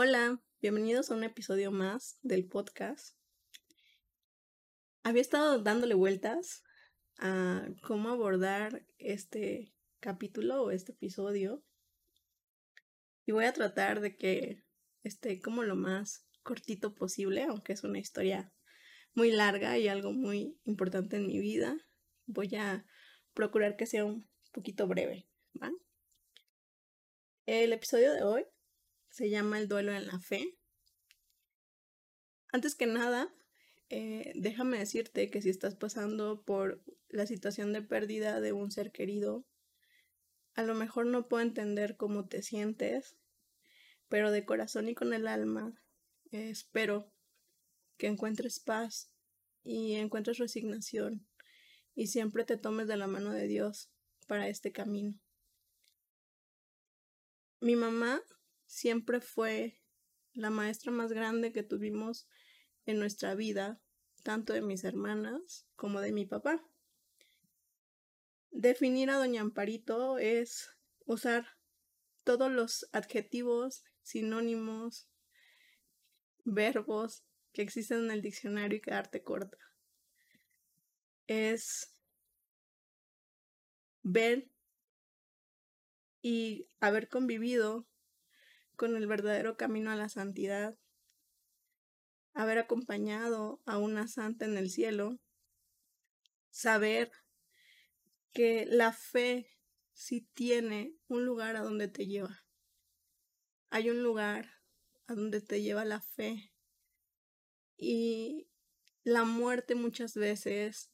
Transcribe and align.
Hola, 0.00 0.40
bienvenidos 0.62 1.10
a 1.10 1.16
un 1.16 1.24
episodio 1.24 1.72
más 1.72 2.20
del 2.22 2.46
podcast. 2.46 3.16
Había 5.02 5.22
estado 5.22 5.60
dándole 5.60 5.94
vueltas 5.94 6.62
a 7.16 7.66
cómo 7.82 8.10
abordar 8.10 8.86
este 8.98 9.74
capítulo 9.98 10.62
o 10.62 10.70
este 10.70 10.92
episodio 10.92 11.64
y 13.26 13.32
voy 13.32 13.46
a 13.46 13.52
tratar 13.52 14.00
de 14.00 14.16
que 14.16 14.62
esté 15.02 15.40
como 15.40 15.64
lo 15.64 15.74
más 15.74 16.28
cortito 16.44 16.94
posible, 16.94 17.42
aunque 17.42 17.72
es 17.72 17.82
una 17.82 17.98
historia 17.98 18.52
muy 19.14 19.32
larga 19.32 19.78
y 19.78 19.88
algo 19.88 20.12
muy 20.12 20.60
importante 20.62 21.16
en 21.16 21.26
mi 21.26 21.40
vida. 21.40 21.76
Voy 22.24 22.54
a 22.54 22.86
procurar 23.34 23.76
que 23.76 23.86
sea 23.86 24.04
un 24.04 24.30
poquito 24.52 24.86
breve. 24.86 25.28
El 27.46 27.72
episodio 27.72 28.12
de 28.12 28.22
hoy 28.22 28.46
se 29.18 29.30
llama 29.30 29.58
El 29.58 29.66
duelo 29.66 29.92
en 29.92 30.06
la 30.06 30.20
fe. 30.20 30.56
Antes 32.52 32.76
que 32.76 32.86
nada, 32.86 33.34
eh, 33.88 34.32
déjame 34.36 34.78
decirte 34.78 35.28
que 35.28 35.42
si 35.42 35.50
estás 35.50 35.74
pasando 35.74 36.44
por 36.44 36.84
la 37.08 37.26
situación 37.26 37.72
de 37.72 37.82
pérdida 37.82 38.40
de 38.40 38.52
un 38.52 38.70
ser 38.70 38.92
querido, 38.92 39.44
a 40.54 40.62
lo 40.62 40.76
mejor 40.76 41.06
no 41.06 41.26
puedo 41.26 41.42
entender 41.42 41.96
cómo 41.96 42.28
te 42.28 42.42
sientes, 42.42 43.16
pero 44.08 44.30
de 44.30 44.44
corazón 44.44 44.88
y 44.88 44.94
con 44.94 45.12
el 45.12 45.26
alma 45.26 45.74
eh, 46.30 46.50
espero 46.50 47.12
que 47.96 48.06
encuentres 48.06 48.60
paz 48.60 49.10
y 49.64 49.96
encuentres 49.96 50.38
resignación 50.38 51.26
y 51.96 52.06
siempre 52.06 52.44
te 52.44 52.56
tomes 52.56 52.86
de 52.86 52.96
la 52.96 53.08
mano 53.08 53.32
de 53.32 53.48
Dios 53.48 53.90
para 54.28 54.46
este 54.46 54.70
camino. 54.70 55.18
Mi 57.60 57.74
mamá 57.74 58.22
siempre 58.68 59.20
fue 59.20 59.80
la 60.34 60.50
maestra 60.50 60.92
más 60.92 61.12
grande 61.12 61.52
que 61.52 61.64
tuvimos 61.64 62.28
en 62.86 63.00
nuestra 63.00 63.34
vida, 63.34 63.80
tanto 64.22 64.52
de 64.52 64.60
mis 64.60 64.84
hermanas 64.84 65.66
como 65.74 66.00
de 66.00 66.12
mi 66.12 66.26
papá. 66.26 66.62
Definir 68.50 69.10
a 69.10 69.16
Doña 69.16 69.40
Amparito 69.40 70.18
es 70.18 70.70
usar 71.06 71.46
todos 72.24 72.52
los 72.52 72.88
adjetivos, 72.92 73.84
sinónimos, 74.02 75.08
verbos 76.44 77.24
que 77.52 77.62
existen 77.62 78.04
en 78.04 78.10
el 78.10 78.22
diccionario 78.22 78.78
y 78.78 78.82
quedarte 78.82 79.22
corta. 79.22 79.58
Es 81.26 81.94
ver 84.02 84.50
y 86.20 86.68
haber 86.80 87.08
convivido 87.08 87.86
con 88.78 88.94
el 88.94 89.08
verdadero 89.08 89.56
camino 89.56 89.90
a 89.90 89.96
la 89.96 90.08
santidad, 90.08 90.78
haber 92.32 92.58
acompañado 92.58 93.60
a 93.66 93.76
una 93.76 94.06
santa 94.06 94.44
en 94.44 94.56
el 94.56 94.70
cielo, 94.70 95.18
saber 96.50 97.10
que 98.32 98.66
la 98.66 98.92
fe 98.92 99.50
sí 99.94 100.28
tiene 100.32 100.94
un 101.08 101.26
lugar 101.26 101.56
a 101.56 101.62
donde 101.62 101.88
te 101.88 102.06
lleva. 102.06 102.44
Hay 103.68 103.90
un 103.90 104.04
lugar 104.04 104.48
a 105.08 105.14
donde 105.14 105.40
te 105.40 105.60
lleva 105.60 105.84
la 105.84 106.00
fe. 106.00 106.52
Y 107.76 108.48
la 109.02 109.24
muerte 109.24 109.74
muchas 109.74 110.14
veces 110.14 110.92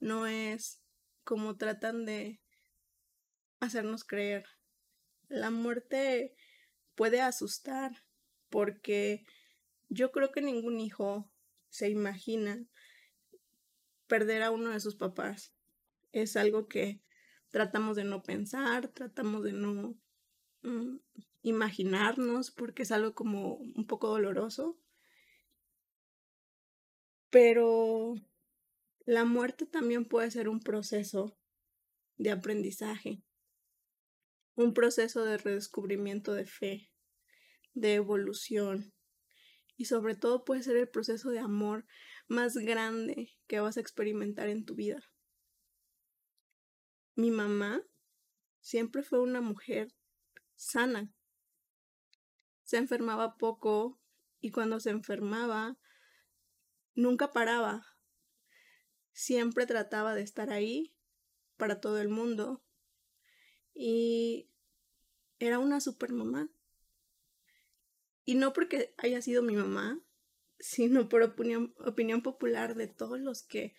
no 0.00 0.26
es 0.26 0.80
como 1.22 1.58
tratan 1.58 2.06
de 2.06 2.40
hacernos 3.60 4.04
creer. 4.04 4.46
La 5.28 5.50
muerte 5.50 6.34
puede 6.96 7.20
asustar 7.20 7.92
porque 8.50 9.24
yo 9.88 10.10
creo 10.10 10.32
que 10.32 10.40
ningún 10.40 10.80
hijo 10.80 11.30
se 11.68 11.88
imagina 11.88 12.66
perder 14.08 14.42
a 14.42 14.50
uno 14.50 14.70
de 14.70 14.80
sus 14.80 14.96
papás. 14.96 15.54
Es 16.12 16.36
algo 16.36 16.66
que 16.66 17.00
tratamos 17.50 17.96
de 17.96 18.04
no 18.04 18.22
pensar, 18.22 18.88
tratamos 18.88 19.44
de 19.44 19.52
no 19.52 19.96
mm, 20.62 20.96
imaginarnos 21.42 22.50
porque 22.50 22.82
es 22.82 22.90
algo 22.90 23.14
como 23.14 23.54
un 23.54 23.86
poco 23.86 24.08
doloroso. 24.08 24.78
Pero 27.30 28.14
la 29.04 29.24
muerte 29.24 29.66
también 29.66 30.06
puede 30.06 30.30
ser 30.30 30.48
un 30.48 30.60
proceso 30.60 31.36
de 32.16 32.30
aprendizaje 32.30 33.22
un 34.56 34.72
proceso 34.72 35.24
de 35.24 35.38
redescubrimiento 35.38 36.32
de 36.32 36.46
fe, 36.46 36.90
de 37.74 37.94
evolución 37.94 38.94
y 39.76 39.84
sobre 39.84 40.14
todo 40.14 40.44
puede 40.44 40.62
ser 40.62 40.76
el 40.76 40.88
proceso 40.88 41.30
de 41.30 41.38
amor 41.38 41.86
más 42.26 42.54
grande 42.56 43.36
que 43.46 43.60
vas 43.60 43.76
a 43.76 43.80
experimentar 43.80 44.48
en 44.48 44.64
tu 44.64 44.74
vida. 44.74 44.98
Mi 47.14 47.30
mamá 47.30 47.82
siempre 48.60 49.02
fue 49.02 49.20
una 49.20 49.42
mujer 49.42 49.94
sana. 50.54 51.14
Se 52.62 52.78
enfermaba 52.78 53.36
poco 53.36 54.00
y 54.40 54.50
cuando 54.50 54.80
se 54.80 54.90
enfermaba 54.90 55.78
nunca 56.94 57.30
paraba. 57.30 57.86
Siempre 59.12 59.66
trataba 59.66 60.14
de 60.14 60.22
estar 60.22 60.50
ahí 60.50 60.96
para 61.56 61.80
todo 61.80 62.00
el 62.00 62.08
mundo 62.08 62.65
y 63.76 64.48
era 65.38 65.58
una 65.58 65.80
super 65.80 66.12
mamá. 66.12 66.48
Y 68.24 68.34
no 68.34 68.52
porque 68.52 68.94
haya 68.96 69.20
sido 69.22 69.42
mi 69.42 69.54
mamá, 69.54 70.00
sino 70.58 71.08
por 71.08 71.22
opinión, 71.22 71.74
opinión 71.84 72.22
popular 72.22 72.74
de 72.74 72.88
todos 72.88 73.20
los 73.20 73.42
que 73.42 73.74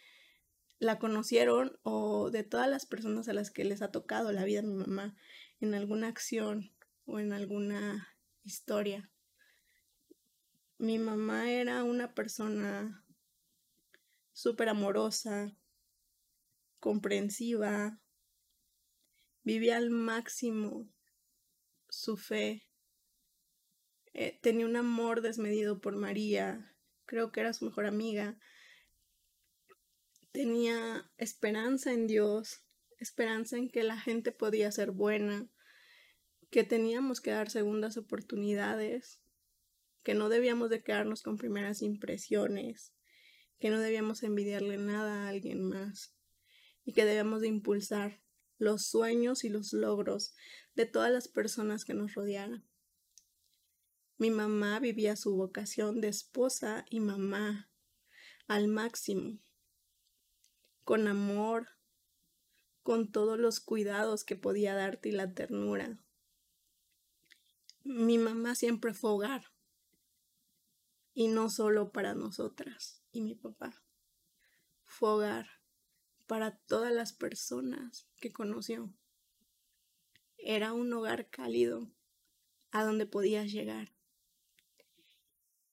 la 0.79 0.99
conocieron 0.99 1.79
o 1.81 2.29
de 2.29 2.43
todas 2.43 2.69
las 2.69 2.85
personas 2.85 3.27
a 3.27 3.33
las 3.33 3.49
que 3.49 3.65
les 3.65 3.81
ha 3.81 3.91
tocado 3.91 4.31
la 4.31 4.45
vida 4.45 4.61
de 4.61 4.67
mi 4.67 4.75
mamá 4.75 5.17
en 5.59 5.73
alguna 5.73 6.07
acción 6.07 6.71
o 7.05 7.19
en 7.19 7.33
alguna 7.33 8.15
historia. 8.43 9.09
Mi 10.77 10.99
mamá 10.99 11.51
era 11.51 11.83
una 11.83 12.13
persona 12.13 13.03
súper 14.31 14.69
amorosa, 14.69 15.57
comprensiva, 16.79 17.99
vivía 19.47 19.77
al 19.77 19.91
máximo 19.91 20.93
su 21.87 22.17
fe, 22.17 22.67
eh, 24.13 24.37
tenía 24.41 24.65
un 24.65 24.75
amor 24.75 25.21
desmedido 25.21 25.79
por 25.79 25.95
María, 25.95 26.75
creo 27.05 27.31
que 27.31 27.39
era 27.39 27.53
su 27.53 27.63
mejor 27.63 27.85
amiga, 27.85 28.37
tenía 30.33 31.09
esperanza 31.15 31.93
en 31.93 32.07
Dios, 32.07 32.65
esperanza 32.97 33.55
en 33.55 33.69
que 33.69 33.83
la 33.83 33.97
gente 33.97 34.33
podía 34.33 34.69
ser 34.69 34.91
buena, 34.91 35.49
que 36.49 36.65
teníamos 36.65 37.21
que 37.21 37.31
dar 37.31 37.49
segundas 37.49 37.95
oportunidades, 37.95 39.21
que 40.03 40.13
no 40.13 40.27
debíamos 40.27 40.69
de 40.69 40.83
quedarnos 40.83 41.23
con 41.23 41.37
primeras 41.37 41.81
impresiones, 41.81 42.93
que 43.59 43.69
no 43.69 43.79
debíamos 43.79 44.23
envidiarle 44.23 44.75
nada 44.75 45.23
a 45.23 45.29
alguien 45.29 45.63
más 45.63 46.17
y 46.83 46.91
que 46.91 47.05
debíamos 47.05 47.39
de 47.39 47.47
impulsar 47.47 48.26
los 48.57 48.85
sueños 48.85 49.44
y 49.44 49.50
los 49.50 49.73
logros 49.73 50.34
de 50.75 50.85
todas 50.85 51.12
las 51.12 51.28
personas 51.28 51.85
que 51.85 51.94
nos 51.94 52.13
rodearan. 52.13 52.68
Mi 54.18 54.31
mamá 54.31 54.79
vivía 54.79 55.16
su 55.16 55.35
vocación 55.35 56.01
de 56.01 56.07
esposa 56.07 56.85
y 56.90 57.00
mamá 57.00 57.69
al 58.47 58.68
máximo, 58.68 59.40
con 60.84 61.07
amor, 61.07 61.68
con 62.81 63.12
todos 63.12 63.38
los 63.38 63.59
cuidados 63.59 64.23
que 64.23 64.35
podía 64.35 64.74
darte 64.74 65.09
y 65.09 65.12
la 65.12 65.34
ternura. 65.34 66.00
Mi 67.84 68.18
mamá 68.18 68.56
siempre 68.56 68.94
fue 68.94 69.12
hogar, 69.12 69.51
y 71.13 71.30
no 71.30 71.50
solo 71.50 71.92
para 71.92 72.13
nosotras 72.13 73.01
y 73.12 73.21
mi 73.21 73.33
papá, 73.33 73.83
fue 74.86 75.10
hogar 75.10 75.56
para 76.27 76.57
todas 76.68 76.94
las 76.94 77.13
personas 77.13 78.07
que 78.19 78.31
conoció. 78.31 78.94
Era 80.38 80.74
un 80.74 80.91
hogar 80.94 81.29
cálido 81.29 81.91
a 82.71 82.83
donde 82.83 83.06
podías 83.06 83.51
llegar. 83.51 83.94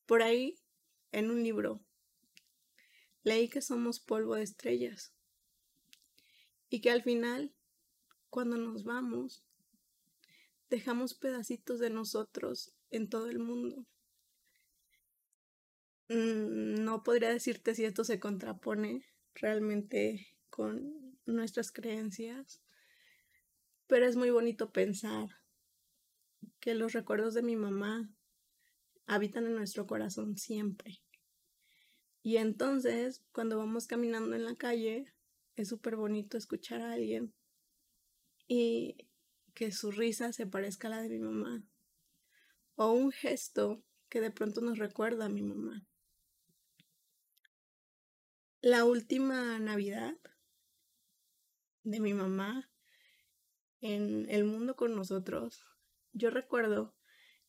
Por 0.06 0.22
ahí, 0.22 0.60
en 1.12 1.30
un 1.30 1.42
libro, 1.42 1.84
leí 3.22 3.48
que 3.48 3.60
somos 3.60 4.00
polvo 4.00 4.36
de 4.36 4.44
estrellas 4.44 5.14
y 6.68 6.80
que 6.80 6.90
al 6.90 7.02
final, 7.02 7.54
cuando 8.30 8.56
nos 8.56 8.84
vamos, 8.84 9.44
dejamos 10.70 11.14
pedacitos 11.14 11.78
de 11.78 11.90
nosotros 11.90 12.74
en 12.90 13.08
todo 13.08 13.28
el 13.28 13.38
mundo. 13.38 13.86
Mm, 16.08 16.84
no 16.84 17.02
podría 17.02 17.30
decirte 17.30 17.74
si 17.74 17.84
esto 17.84 18.04
se 18.04 18.20
contrapone 18.20 19.06
realmente 19.34 20.33
con 20.54 21.18
nuestras 21.26 21.72
creencias, 21.72 22.62
pero 23.88 24.06
es 24.06 24.14
muy 24.14 24.30
bonito 24.30 24.70
pensar 24.70 25.28
que 26.60 26.74
los 26.74 26.92
recuerdos 26.92 27.34
de 27.34 27.42
mi 27.42 27.56
mamá 27.56 28.08
habitan 29.06 29.46
en 29.46 29.56
nuestro 29.56 29.88
corazón 29.88 30.38
siempre. 30.38 31.02
Y 32.22 32.36
entonces, 32.36 33.24
cuando 33.32 33.58
vamos 33.58 33.88
caminando 33.88 34.36
en 34.36 34.44
la 34.44 34.54
calle, 34.54 35.12
es 35.56 35.70
súper 35.70 35.96
bonito 35.96 36.38
escuchar 36.38 36.82
a 36.82 36.92
alguien 36.92 37.34
y 38.46 39.08
que 39.54 39.72
su 39.72 39.90
risa 39.90 40.32
se 40.32 40.46
parezca 40.46 40.86
a 40.86 40.92
la 40.92 41.02
de 41.02 41.08
mi 41.08 41.18
mamá. 41.18 41.64
O 42.76 42.92
un 42.92 43.10
gesto 43.10 43.82
que 44.08 44.20
de 44.20 44.30
pronto 44.30 44.60
nos 44.60 44.78
recuerda 44.78 45.24
a 45.24 45.30
mi 45.30 45.42
mamá. 45.42 45.84
La 48.60 48.84
última 48.84 49.58
Navidad 49.58 50.16
de 51.84 52.00
mi 52.00 52.14
mamá 52.14 52.70
en 53.80 54.26
el 54.30 54.44
mundo 54.44 54.76
con 54.76 54.96
nosotros, 54.96 55.64
yo 56.12 56.30
recuerdo 56.30 56.94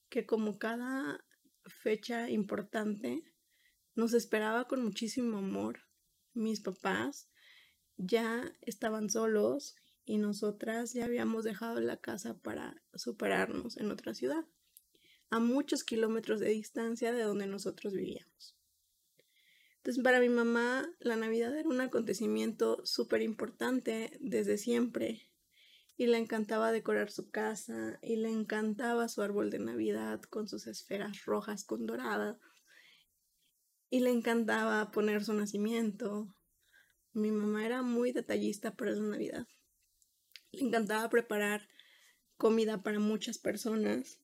que 0.10 0.26
como 0.26 0.60
cada 0.60 1.24
fecha 1.66 2.30
importante 2.30 3.24
nos 3.96 4.14
esperaba 4.14 4.68
con 4.68 4.84
muchísimo 4.84 5.38
amor. 5.38 5.80
Mis 6.34 6.60
papás 6.60 7.30
ya 7.98 8.54
estaban 8.62 9.10
solos 9.10 9.76
y 10.04 10.18
nosotras 10.18 10.94
ya 10.94 11.06
habíamos 11.06 11.46
dejado 11.46 11.80
la 11.80 11.98
casa 11.98 12.38
para 12.38 12.84
superarnos 12.94 13.78
en 13.78 13.90
otra 13.92 14.14
ciudad, 14.14 14.46
a 15.30 15.40
muchos 15.40 15.84
kilómetros 15.84 16.40
de 16.40 16.50
distancia 16.50 17.14
de 17.14 17.24
donde 17.24 17.48
nosotros 17.48 17.94
vivíamos. 17.94 18.55
Entonces, 19.86 20.04
para 20.04 20.20
mi 20.20 20.30
mamá, 20.30 20.92
la 20.98 21.16
Navidad 21.16 21.56
era 21.56 21.70
un 21.70 21.80
acontecimiento 21.80 22.84
súper 22.88 23.22
importante 23.22 24.18
desde 24.20 24.58
siempre. 24.58 25.30
Y 25.96 26.08
le 26.08 26.18
encantaba 26.18 26.72
decorar 26.72 27.12
su 27.12 27.30
casa, 27.30 28.00
y 28.02 28.16
le 28.16 28.32
encantaba 28.32 29.08
su 29.10 29.22
árbol 29.22 29.52
de 29.52 29.60
Navidad 29.60 30.24
con 30.24 30.48
sus 30.48 30.66
esferas 30.66 31.26
rojas 31.26 31.64
con 31.66 31.86
dorada. 31.86 32.40
Y 33.92 34.00
le 34.00 34.10
encantaba 34.10 34.90
poner 34.90 35.24
su 35.24 35.34
nacimiento. 35.34 36.36
Mi 37.14 37.30
mamá 37.30 37.64
era 37.64 37.84
muy 37.84 38.12
detallista 38.12 38.76
para 38.76 38.90
la 38.90 39.04
Navidad. 39.04 39.48
Le 40.52 40.64
encantaba 40.64 41.08
preparar 41.12 41.70
comida 42.38 42.82
para 42.82 42.98
muchas 42.98 43.38
personas. 43.38 44.20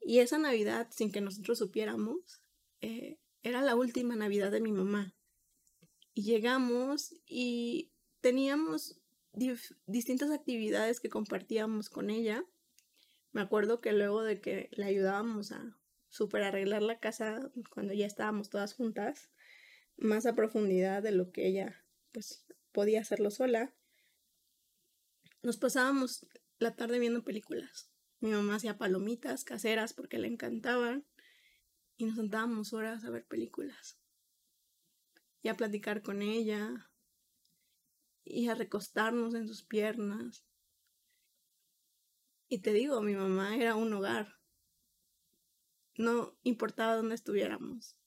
Y 0.00 0.20
esa 0.20 0.38
Navidad, 0.38 0.86
sin 0.92 1.10
que 1.10 1.20
nosotros 1.20 1.58
supiéramos, 1.58 2.40
eh, 2.80 3.18
era 3.42 3.62
la 3.62 3.74
última 3.74 4.16
Navidad 4.16 4.50
de 4.50 4.60
mi 4.60 4.72
mamá. 4.72 5.14
Y 6.14 6.22
llegamos 6.22 7.14
y 7.26 7.92
teníamos 8.20 9.00
distintas 9.86 10.30
actividades 10.30 11.00
que 11.00 11.08
compartíamos 11.08 11.88
con 11.88 12.10
ella. 12.10 12.44
Me 13.32 13.40
acuerdo 13.40 13.80
que 13.80 13.92
luego 13.92 14.22
de 14.22 14.40
que 14.40 14.68
le 14.72 14.84
ayudábamos 14.86 15.52
a 15.52 15.78
super 16.08 16.42
arreglar 16.42 16.82
la 16.82 16.98
casa 16.98 17.50
cuando 17.72 17.94
ya 17.94 18.06
estábamos 18.06 18.50
todas 18.50 18.74
juntas, 18.74 19.30
más 19.96 20.26
a 20.26 20.34
profundidad 20.34 21.02
de 21.02 21.12
lo 21.12 21.30
que 21.30 21.46
ella 21.46 21.84
pues 22.12 22.44
podía 22.72 23.00
hacerlo 23.00 23.30
sola, 23.30 23.72
nos 25.42 25.56
pasábamos 25.56 26.26
la 26.58 26.74
tarde 26.74 26.98
viendo 26.98 27.24
películas. 27.24 27.90
Mi 28.18 28.30
mamá 28.30 28.56
hacía 28.56 28.76
palomitas 28.76 29.44
caseras 29.44 29.94
porque 29.94 30.18
le 30.18 30.28
encantaban 30.28 31.06
y 32.00 32.06
nos 32.06 32.16
sentábamos 32.16 32.72
horas 32.72 33.04
a 33.04 33.10
ver 33.10 33.26
películas 33.26 33.98
y 35.42 35.48
a 35.48 35.56
platicar 35.56 36.02
con 36.02 36.22
ella 36.22 36.90
y 38.24 38.48
a 38.48 38.54
recostarnos 38.54 39.34
en 39.34 39.46
sus 39.46 39.62
piernas. 39.62 40.46
Y 42.48 42.60
te 42.60 42.72
digo, 42.72 43.02
mi 43.02 43.14
mamá 43.14 43.54
era 43.54 43.74
un 43.74 43.92
hogar. 43.92 44.38
No 45.96 46.38
importaba 46.42 46.96
dónde 46.96 47.14
estuviéramos. 47.14 47.98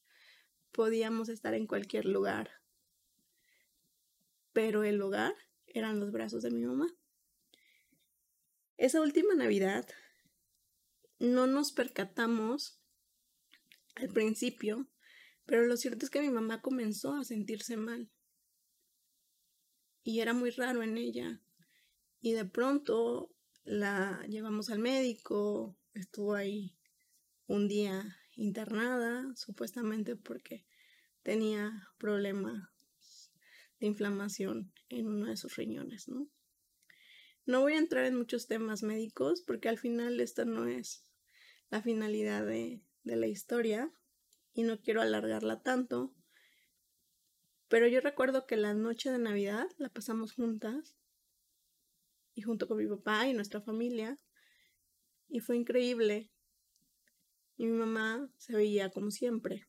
Podíamos 0.72 1.30
estar 1.30 1.54
en 1.54 1.68
cualquier 1.68 2.06
lugar. 2.06 2.50
Pero 4.54 4.84
el 4.84 5.00
hogar 5.01 5.36
eran 5.68 6.00
los 6.00 6.12
brazos 6.12 6.42
de 6.42 6.50
mi 6.50 6.66
mamá. 6.66 6.88
Esa 8.78 9.01
última 9.01 9.36
Navidad 9.36 9.88
no 11.19 11.45
nos 11.45 11.72
percatamos 11.72 12.82
al 13.95 14.10
principio, 14.10 14.88
pero 15.45 15.66
lo 15.66 15.78
cierto 15.78 16.06
es 16.06 16.10
que 16.10 16.22
mi 16.22 16.30
mamá 16.30 16.62
comenzó 16.62 17.16
a 17.16 17.24
sentirse 17.24 17.78
mal. 17.78 18.10
Y 20.04 20.19
era 20.19 20.34
muy 20.34 20.51
raro 20.51 20.84
en 20.84 20.98
ella. 20.98 21.42
Y 22.22 22.34
de 22.34 22.45
pronto 22.45 23.34
la 23.63 24.25
llevamos 24.28 24.69
al 24.69 24.80
médico, 24.80 25.78
estuvo 25.94 26.36
ahí 26.36 26.75
un 27.48 27.68
día 27.68 28.18
internada, 28.36 29.34
supuestamente 29.36 30.16
porque 30.16 30.66
tenía 31.22 31.90
problemas 31.98 32.69
de 33.80 33.88
inflamación 33.88 34.74
en 34.90 35.07
uno 35.07 35.28
de 35.28 35.38
sus 35.38 35.56
riñones, 35.56 36.07
¿no? 36.07 36.28
No 37.45 37.62
voy 37.62 37.74
a 37.74 37.80
entrar 37.80 38.06
en 38.06 38.18
muchos 38.18 38.48
temas 38.48 38.84
médicos 38.84 39.44
porque 39.45 39.68
al 39.68 39.78
final 39.78 40.19
esta 40.22 40.45
no 40.45 40.66
es 40.66 41.04
la 41.69 41.81
finalidad 41.81 42.45
de, 42.45 42.81
de 43.04 43.16
la 43.16 43.28
historia 43.28 43.92
y 44.54 44.64
no 44.64 44.80
quiero 44.80 45.02
alargarla 45.02 45.62
tanto. 45.62 46.14
Pero 47.68 47.88
yo 47.88 48.02
recuerdo 48.02 48.46
que 48.46 48.58
la 48.58 48.74
noche 48.74 49.12
de 49.12 49.20
Navidad 49.20 49.68
la 49.78 49.90
pasamos 49.90 50.34
juntas 50.34 50.96
y 52.36 52.42
junto 52.42 52.68
con 52.68 52.78
mi 52.78 52.88
papá 52.88 53.28
y 53.28 53.34
nuestra 53.34 53.62
familia 53.62 54.18
y 55.28 55.40
fue 55.40 55.58
increíble. 55.58 56.30
Y 57.58 57.66
mi 57.66 57.78
mamá 57.78 58.30
se 58.38 58.56
veía 58.56 58.90
como 58.92 59.12
siempre. 59.12 59.68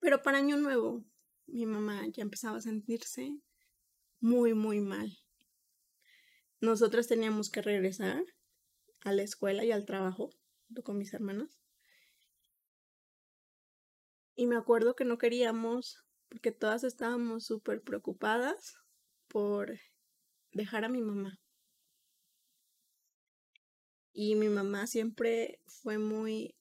Pero 0.00 0.22
para 0.22 0.38
Año 0.38 0.56
Nuevo, 0.56 1.04
mi 1.46 1.66
mamá 1.66 2.06
ya 2.08 2.22
empezaba 2.22 2.58
a 2.58 2.62
sentirse 2.62 3.38
muy, 4.20 4.54
muy 4.54 4.80
mal. 4.80 5.18
Nosotras 6.60 7.06
teníamos 7.06 7.50
que 7.50 7.62
regresar 7.62 8.24
a 9.02 9.12
la 9.12 9.22
escuela 9.22 9.64
y 9.64 9.72
al 9.72 9.84
trabajo 9.84 10.30
con 10.84 10.98
mis 10.98 11.12
hermanas. 11.14 11.60
Y 14.34 14.46
me 14.46 14.56
acuerdo 14.56 14.94
que 14.94 15.04
no 15.04 15.18
queríamos, 15.18 16.04
porque 16.28 16.52
todas 16.52 16.84
estábamos 16.84 17.46
súper 17.46 17.82
preocupadas 17.82 18.76
por 19.28 19.78
dejar 20.52 20.84
a 20.84 20.88
mi 20.88 21.00
mamá. 21.00 21.40
Y 24.12 24.34
mi 24.34 24.48
mamá 24.48 24.86
siempre 24.86 25.60
fue 25.66 25.98
muy 25.98 26.54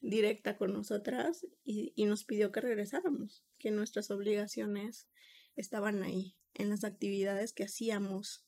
directa 0.00 0.56
con 0.56 0.72
nosotras 0.72 1.46
y, 1.62 1.92
y, 1.94 2.06
nos 2.06 2.24
pidió 2.24 2.50
que 2.50 2.60
regresáramos, 2.60 3.44
que 3.58 3.70
nuestras 3.70 4.10
obligaciones 4.10 5.08
estaban 5.54 6.02
ahí, 6.02 6.36
en 6.54 6.70
las 6.70 6.82
actividades 6.82 7.52
que 7.52 7.64
hacíamos 7.64 8.44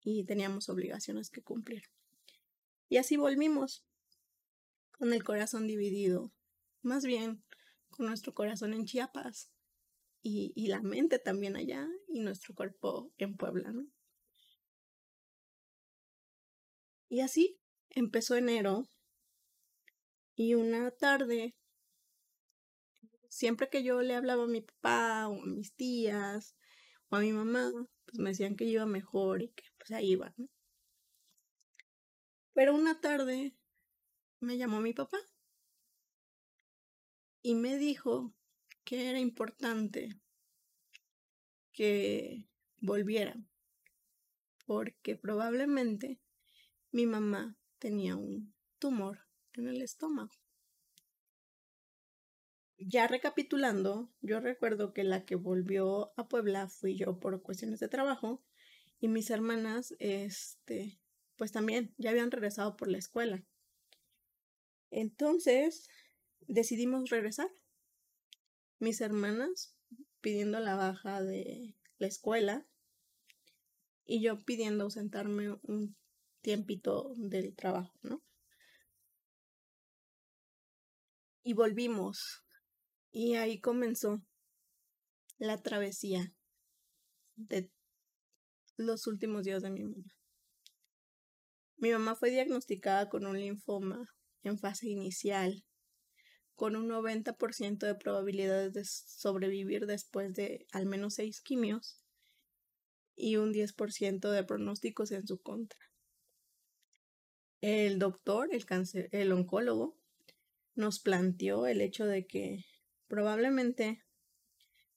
y 0.00 0.24
teníamos 0.24 0.68
obligaciones 0.68 1.30
que 1.30 1.42
cumplir. 1.42 1.82
Y 2.92 2.98
así 2.98 3.16
volvimos, 3.16 3.86
con 4.98 5.14
el 5.14 5.24
corazón 5.24 5.66
dividido, 5.66 6.30
más 6.82 7.06
bien 7.06 7.42
con 7.88 8.04
nuestro 8.04 8.34
corazón 8.34 8.74
en 8.74 8.84
Chiapas 8.84 9.50
y, 10.20 10.66
la 10.66 10.82
mente 10.82 11.18
también 11.18 11.56
allá 11.56 11.88
y 12.06 12.20
nuestro 12.20 12.54
cuerpo 12.54 13.10
en 13.16 13.38
Puebla, 13.38 13.72
¿no? 13.72 13.86
Y 17.08 17.20
así 17.20 17.58
empezó 17.88 18.36
enero 18.36 18.82
y 20.34 20.52
una 20.52 20.90
tarde, 20.90 21.56
siempre 23.30 23.70
que 23.70 23.82
yo 23.82 24.02
le 24.02 24.16
hablaba 24.16 24.44
a 24.44 24.48
mi 24.48 24.60
papá 24.60 25.28
o 25.28 25.42
a 25.42 25.46
mis 25.46 25.74
tías 25.74 26.58
o 27.08 27.16
a 27.16 27.20
mi 27.20 27.32
mamá, 27.32 27.72
pues 28.04 28.18
me 28.18 28.28
decían 28.28 28.54
que 28.54 28.66
iba 28.66 28.84
mejor 28.84 29.40
y 29.40 29.48
que 29.48 29.64
pues 29.78 29.92
ahí 29.92 30.10
iba, 30.10 30.34
¿no? 30.36 30.50
Pero 32.54 32.74
una 32.74 33.00
tarde 33.00 33.56
me 34.40 34.58
llamó 34.58 34.80
mi 34.80 34.92
papá 34.92 35.18
y 37.42 37.54
me 37.54 37.76
dijo 37.76 38.34
que 38.84 39.08
era 39.08 39.18
importante 39.18 40.20
que 41.72 42.48
volviera 42.80 43.36
porque 44.66 45.16
probablemente 45.16 46.20
mi 46.90 47.06
mamá 47.06 47.56
tenía 47.78 48.16
un 48.16 48.54
tumor 48.78 49.20
en 49.54 49.68
el 49.68 49.82
estómago. 49.82 50.32
Ya 52.78 53.06
recapitulando, 53.06 54.12
yo 54.20 54.40
recuerdo 54.40 54.92
que 54.92 55.04
la 55.04 55.24
que 55.24 55.36
volvió 55.36 56.12
a 56.18 56.28
Puebla 56.28 56.68
fui 56.68 56.96
yo 56.96 57.20
por 57.20 57.42
cuestiones 57.42 57.80
de 57.80 57.88
trabajo 57.88 58.42
y 58.98 59.08
mis 59.08 59.30
hermanas, 59.30 59.94
este, 59.98 61.01
pues 61.36 61.52
también 61.52 61.94
ya 61.98 62.10
habían 62.10 62.30
regresado 62.30 62.76
por 62.76 62.88
la 62.88 62.98
escuela. 62.98 63.44
Entonces 64.90 65.88
decidimos 66.46 67.10
regresar. 67.10 67.48
Mis 68.78 69.00
hermanas 69.00 69.76
pidiendo 70.20 70.60
la 70.60 70.74
baja 70.74 71.22
de 71.22 71.76
la 71.98 72.06
escuela 72.06 72.66
y 74.04 74.22
yo 74.22 74.44
pidiendo 74.44 74.84
ausentarme 74.84 75.56
un 75.62 75.96
tiempito 76.40 77.14
del 77.16 77.54
trabajo, 77.54 77.98
¿no? 78.02 78.22
Y 81.44 81.54
volvimos. 81.54 82.44
Y 83.10 83.34
ahí 83.34 83.60
comenzó 83.60 84.22
la 85.38 85.62
travesía 85.62 86.34
de 87.36 87.70
los 88.76 89.06
últimos 89.06 89.44
días 89.44 89.62
de 89.62 89.70
mi 89.70 89.84
mamá. 89.84 90.21
Mi 91.82 91.90
mamá 91.90 92.14
fue 92.14 92.30
diagnosticada 92.30 93.08
con 93.08 93.26
un 93.26 93.40
linfoma 93.40 94.08
en 94.44 94.56
fase 94.56 94.88
inicial, 94.88 95.64
con 96.54 96.76
un 96.76 96.88
90% 96.88 97.78
de 97.78 97.96
probabilidades 97.96 98.72
de 98.72 98.84
sobrevivir 98.84 99.86
después 99.86 100.32
de 100.32 100.64
al 100.70 100.86
menos 100.86 101.14
seis 101.14 101.40
quimios 101.40 102.00
y 103.16 103.34
un 103.34 103.52
10% 103.52 104.30
de 104.30 104.44
pronósticos 104.44 105.10
en 105.10 105.26
su 105.26 105.42
contra. 105.42 105.80
El 107.60 107.98
doctor, 107.98 108.48
el, 108.52 108.64
el 109.10 109.32
oncólogo, 109.32 109.98
nos 110.76 111.00
planteó 111.00 111.66
el 111.66 111.80
hecho 111.80 112.06
de 112.06 112.28
que 112.28 112.64
probablemente 113.08 114.04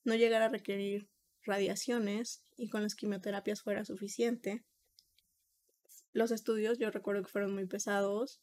no 0.03 0.13
llegara 0.13 0.45
a 0.45 0.49
requerir 0.49 1.09
radiaciones 1.41 2.43
y 2.55 2.69
con 2.69 2.83
las 2.83 2.93
quimioterapias 2.93 3.63
fuera 3.63 3.83
suficiente. 3.85 4.63
Los 6.15 6.31
estudios 6.31 6.79
yo 6.79 6.91
recuerdo 6.91 7.23
que 7.23 7.29
fueron 7.29 7.53
muy 7.53 7.67
pesados. 7.67 8.41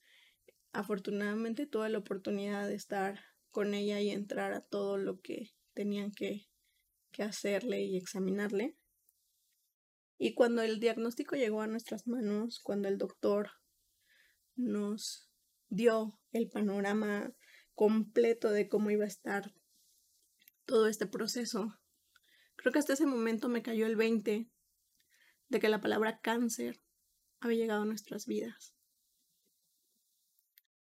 Afortunadamente 0.73 1.67
tuve 1.67 1.89
la 1.89 1.97
oportunidad 1.97 2.69
de 2.69 2.75
estar 2.75 3.19
con 3.51 3.73
ella 3.73 3.99
y 3.99 4.11
entrar 4.11 4.53
a 4.53 4.61
todo 4.61 4.99
lo 4.99 5.23
que 5.23 5.55
tenían 5.73 6.13
que, 6.13 6.51
que 7.13 7.23
hacerle 7.23 7.81
y 7.81 7.97
examinarle. 7.97 8.77
Y 10.19 10.35
cuando 10.35 10.61
el 10.61 10.81
diagnóstico 10.81 11.35
llegó 11.35 11.63
a 11.63 11.67
nuestras 11.67 12.07
manos, 12.07 12.61
cuando 12.63 12.89
el 12.89 12.99
doctor 12.99 13.53
nos 14.55 15.33
dio 15.71 16.21
el 16.33 16.51
panorama 16.51 17.33
completo 17.75 18.51
de 18.51 18.69
cómo 18.69 18.91
iba 18.91 19.05
a 19.05 19.09
estar 19.09 19.55
todo 20.67 20.89
este 20.89 21.07
proceso, 21.07 21.81
creo 22.57 22.71
que 22.71 22.81
hasta 22.81 22.93
ese 22.93 23.07
momento 23.07 23.49
me 23.49 23.63
cayó 23.63 23.87
el 23.87 23.97
20 23.97 24.51
de 25.49 25.59
que 25.59 25.69
la 25.71 25.81
palabra 25.81 26.21
cáncer 26.21 26.82
había 27.43 27.59
llegado 27.59 27.83
a 27.83 27.87
nuestras 27.87 28.27
vidas. 28.27 28.75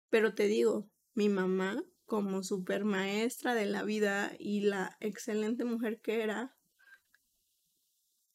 Pero 0.08 0.34
te 0.34 0.46
digo, 0.46 0.90
mi 1.14 1.28
mamá, 1.28 1.82
como 2.04 2.42
super 2.42 2.84
maestra 2.84 3.54
de 3.54 3.66
la 3.66 3.84
vida 3.84 4.34
y 4.38 4.62
la 4.62 4.96
excelente 5.00 5.64
mujer 5.64 6.00
que 6.00 6.22
era, 6.22 6.56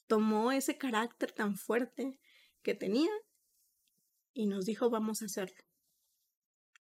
tomó 0.07 0.51
ese 0.51 0.77
carácter 0.77 1.33
tan 1.33 1.57
fuerte 1.57 2.19
que 2.61 2.73
tenía 2.73 3.11
y 4.33 4.47
nos 4.47 4.65
dijo 4.65 4.89
vamos 4.89 5.21
a 5.21 5.25
hacerlo. 5.25 5.61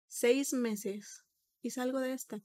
Seis 0.09 0.53
meses 0.53 1.25
y 1.63 1.71
salgo 1.71 2.01
de 2.01 2.13
esta. 2.13 2.43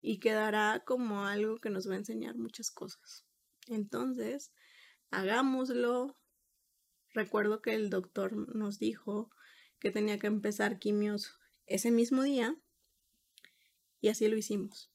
Y 0.00 0.18
quedará 0.18 0.82
como 0.86 1.26
algo 1.26 1.58
que 1.58 1.68
nos 1.68 1.88
va 1.88 1.94
a 1.94 1.98
enseñar 1.98 2.36
muchas 2.36 2.70
cosas. 2.70 3.26
Entonces, 3.66 4.50
hagámoslo. 5.10 6.16
Recuerdo 7.12 7.60
que 7.60 7.74
el 7.74 7.90
doctor 7.90 8.54
nos 8.54 8.78
dijo 8.78 9.30
que 9.78 9.90
tenía 9.90 10.18
que 10.18 10.28
empezar 10.28 10.78
quimios 10.78 11.38
ese 11.66 11.90
mismo 11.90 12.22
día 12.22 12.56
y 14.00 14.08
así 14.08 14.28
lo 14.28 14.36
hicimos. 14.36 14.90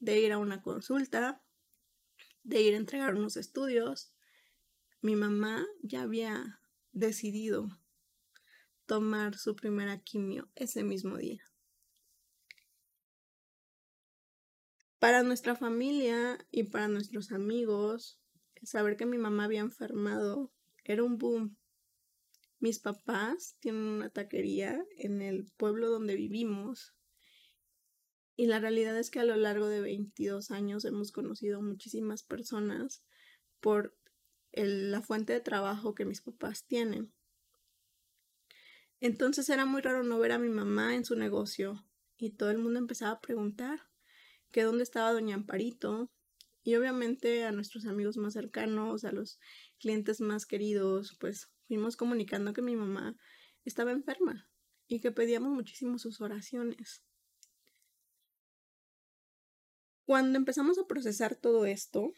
De 0.00 0.20
ir 0.20 0.32
a 0.32 0.38
una 0.38 0.62
consulta, 0.62 1.42
de 2.42 2.60
ir 2.62 2.74
a 2.74 2.78
entregar 2.78 3.14
unos 3.14 3.36
estudios. 3.36 4.12
Mi 5.00 5.16
mamá 5.16 5.64
ya 5.82 6.02
había 6.02 6.60
decidido 6.92 7.68
tomar 8.86 9.36
su 9.36 9.54
primera 9.54 9.98
quimio 9.98 10.50
ese 10.54 10.82
mismo 10.82 11.16
día. 11.16 11.42
Para 14.98 15.22
nuestra 15.22 15.56
familia 15.56 16.38
y 16.50 16.64
para 16.64 16.88
nuestros 16.88 17.32
amigos, 17.32 18.20
saber 18.62 18.96
que 18.96 19.06
mi 19.06 19.18
mamá 19.18 19.44
había 19.44 19.60
enfermado 19.60 20.52
era 20.84 21.02
un 21.02 21.18
boom. 21.18 21.56
Mis 22.58 22.78
papás 22.78 23.56
tienen 23.60 23.82
una 23.82 24.10
taquería 24.10 24.84
en 24.98 25.20
el 25.22 25.46
pueblo 25.56 25.90
donde 25.90 26.14
vivimos 26.14 26.94
y 28.36 28.46
la 28.46 28.60
realidad 28.60 28.98
es 28.98 29.10
que 29.10 29.20
a 29.20 29.24
lo 29.24 29.36
largo 29.36 29.68
de 29.68 29.80
22 29.80 30.50
años 30.50 30.84
hemos 30.84 31.12
conocido 31.12 31.60
muchísimas 31.60 32.22
personas 32.22 33.04
por 33.60 33.96
la 34.52 35.02
fuente 35.02 35.32
de 35.32 35.40
trabajo 35.40 35.94
que 35.94 36.04
mis 36.04 36.22
papás 36.22 36.64
tienen. 36.66 37.12
Entonces 39.00 39.48
era 39.48 39.66
muy 39.66 39.82
raro 39.82 40.02
no 40.02 40.18
ver 40.18 40.32
a 40.32 40.38
mi 40.38 40.48
mamá 40.48 40.94
en 40.94 41.04
su 41.04 41.16
negocio 41.16 41.84
y 42.16 42.30
todo 42.30 42.50
el 42.50 42.58
mundo 42.58 42.78
empezaba 42.78 43.12
a 43.12 43.20
preguntar 43.20 43.80
que 44.50 44.62
dónde 44.62 44.84
estaba 44.84 45.12
doña 45.12 45.34
Amparito 45.34 46.10
y 46.62 46.76
obviamente 46.76 47.44
a 47.44 47.52
nuestros 47.52 47.86
amigos 47.86 48.16
más 48.16 48.34
cercanos, 48.34 49.04
a 49.04 49.12
los 49.12 49.38
clientes 49.78 50.20
más 50.20 50.46
queridos, 50.46 51.16
pues 51.18 51.50
fuimos 51.66 51.96
comunicando 51.96 52.52
que 52.52 52.62
mi 52.62 52.76
mamá 52.76 53.16
estaba 53.64 53.90
enferma 53.90 54.48
y 54.86 55.00
que 55.00 55.10
pedíamos 55.10 55.52
muchísimo 55.52 55.98
sus 55.98 56.20
oraciones. 56.20 57.02
Cuando 60.04 60.38
empezamos 60.38 60.78
a 60.78 60.86
procesar 60.86 61.36
todo 61.36 61.64
esto, 61.64 62.12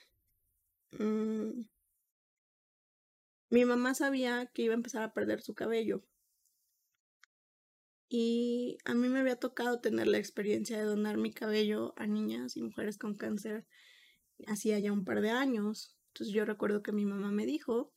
mm, 0.93 1.63
mi 3.51 3.65
mamá 3.65 3.95
sabía 3.95 4.51
que 4.53 4.63
iba 4.63 4.75
a 4.75 4.77
empezar 4.77 5.03
a 5.03 5.13
perder 5.13 5.41
su 5.41 5.55
cabello. 5.55 6.03
Y 8.09 8.79
a 8.85 8.95
mí 8.95 9.09
me 9.09 9.21
había 9.21 9.37
tocado 9.37 9.81
tener 9.81 10.07
la 10.07 10.19
experiencia 10.19 10.79
de 10.79 10.85
donar 10.85 11.17
mi 11.17 11.33
cabello 11.33 11.95
a 11.97 12.07
niñas 12.07 12.57
y 12.57 12.63
mujeres 12.63 12.99
con 12.99 13.15
cáncer 13.15 13.67
hacía 14.49 14.79
ya 14.79 14.93
un 14.93 15.05
par 15.05 15.21
de 15.21 15.31
años. 15.31 15.97
Entonces 16.09 16.35
yo 16.35 16.45
recuerdo 16.45 16.83
que 16.83 16.93
mi 16.93 17.05
mamá 17.05 17.31
me 17.31 17.47
dijo 17.47 17.93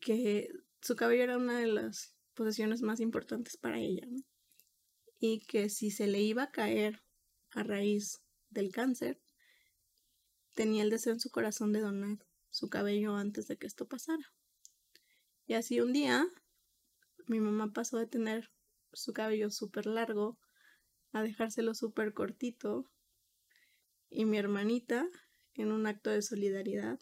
que 0.00 0.48
su 0.80 0.96
cabello 0.96 1.22
era 1.22 1.38
una 1.38 1.58
de 1.58 1.66
las 1.66 2.16
posesiones 2.34 2.82
más 2.82 3.00
importantes 3.00 3.56
para 3.56 3.78
ella. 3.78 4.06
Y 5.18 5.40
que 5.46 5.68
si 5.68 5.90
se 5.90 6.06
le 6.06 6.20
iba 6.20 6.44
a 6.44 6.50
caer 6.50 7.02
a 7.50 7.62
raíz 7.62 8.22
del 8.50 8.72
cáncer, 8.72 9.20
tenía 10.54 10.82
el 10.82 10.90
deseo 10.90 11.12
en 11.12 11.20
su 11.20 11.30
corazón 11.30 11.72
de 11.72 11.80
donar 11.80 12.18
su 12.50 12.68
cabello 12.68 13.16
antes 13.16 13.46
de 13.46 13.56
que 13.56 13.66
esto 13.66 13.86
pasara. 13.86 14.32
Y 15.46 15.54
así 15.54 15.80
un 15.80 15.92
día, 15.92 16.26
mi 17.26 17.40
mamá 17.40 17.72
pasó 17.72 17.98
de 17.98 18.06
tener 18.06 18.50
su 18.92 19.12
cabello 19.12 19.50
súper 19.50 19.86
largo 19.86 20.38
a 21.12 21.22
dejárselo 21.22 21.74
súper 21.74 22.12
cortito. 22.12 22.90
Y 24.10 24.24
mi 24.24 24.38
hermanita, 24.38 25.08
en 25.54 25.72
un 25.72 25.86
acto 25.86 26.10
de 26.10 26.22
solidaridad, 26.22 27.00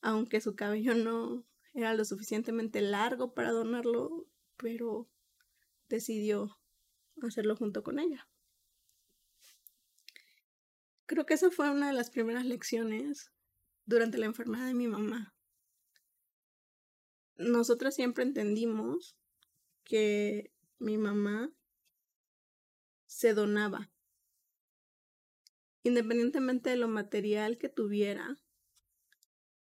aunque 0.00 0.40
su 0.40 0.54
cabello 0.54 0.94
no 0.94 1.44
era 1.72 1.94
lo 1.94 2.04
suficientemente 2.04 2.80
largo 2.80 3.34
para 3.34 3.50
donarlo, 3.50 4.26
pero 4.56 5.10
decidió 5.88 6.58
hacerlo 7.22 7.56
junto 7.56 7.82
con 7.82 7.98
ella. 7.98 8.28
Creo 11.06 11.26
que 11.26 11.34
esa 11.34 11.50
fue 11.50 11.70
una 11.70 11.88
de 11.88 11.92
las 11.92 12.10
primeras 12.10 12.46
lecciones 12.46 13.30
durante 13.84 14.18
la 14.18 14.26
enfermedad 14.26 14.66
de 14.66 14.74
mi 14.74 14.88
mamá. 14.88 15.34
Nosotras 17.36 17.94
siempre 17.94 18.24
entendimos 18.24 19.16
que 19.82 20.52
mi 20.78 20.96
mamá 20.96 21.52
se 23.06 23.34
donaba. 23.34 23.90
Independientemente 25.84 26.70
de 26.70 26.76
lo 26.76 26.88
material 26.88 27.58
que 27.58 27.68
tuviera, 27.68 28.40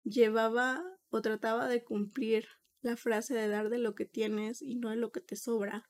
llevaba 0.04 0.84
o 1.10 1.22
trataba 1.22 1.68
de 1.68 1.84
cumplir 1.84 2.48
la 2.82 2.98
frase 2.98 3.34
de 3.34 3.48
dar 3.48 3.70
de 3.70 3.78
lo 3.78 3.94
que 3.94 4.06
tienes 4.06 4.62
y 4.62 4.76
no 4.76 4.90
de 4.90 4.96
lo 4.96 5.12
que 5.12 5.22
te 5.22 5.36
sobra. 5.36 5.88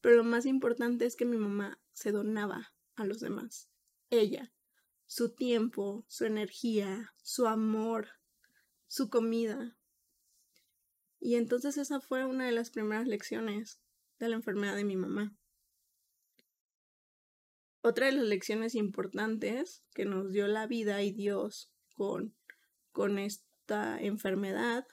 Pero 0.00 0.16
lo 0.16 0.24
más 0.24 0.46
importante 0.46 1.04
es 1.04 1.16
que 1.16 1.24
mi 1.24 1.36
mamá 1.36 1.80
se 1.92 2.12
donaba 2.12 2.72
a 2.94 3.04
los 3.04 3.20
demás. 3.20 3.68
Ella, 4.08 4.52
su 5.06 5.34
tiempo, 5.34 6.04
su 6.08 6.26
energía, 6.26 7.12
su 7.22 7.46
amor, 7.48 8.08
su 8.86 9.10
comida. 9.10 9.76
Y 11.18 11.34
entonces 11.34 11.76
esa 11.76 12.00
fue 12.00 12.24
una 12.24 12.46
de 12.46 12.52
las 12.52 12.70
primeras 12.70 13.06
lecciones 13.06 13.80
de 14.18 14.28
la 14.28 14.36
enfermedad 14.36 14.76
de 14.76 14.84
mi 14.84 14.96
mamá. 14.96 15.36
Otra 17.84 18.06
de 18.06 18.12
las 18.12 18.26
lecciones 18.26 18.76
importantes 18.76 19.82
que 19.92 20.04
nos 20.04 20.30
dio 20.30 20.46
la 20.46 20.68
vida 20.68 21.02
y 21.02 21.10
Dios 21.10 21.72
con, 21.96 22.36
con 22.92 23.18
esta 23.18 24.00
enfermedad 24.00 24.86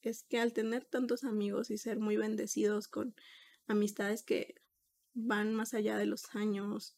es 0.00 0.24
que 0.24 0.40
al 0.40 0.52
tener 0.52 0.84
tantos 0.84 1.22
amigos 1.22 1.70
y 1.70 1.78
ser 1.78 2.00
muy 2.00 2.16
bendecidos 2.16 2.88
con 2.88 3.14
amistades 3.68 4.24
que 4.24 4.56
van 5.14 5.54
más 5.54 5.72
allá 5.72 5.96
de 5.96 6.06
los 6.06 6.34
años 6.34 6.96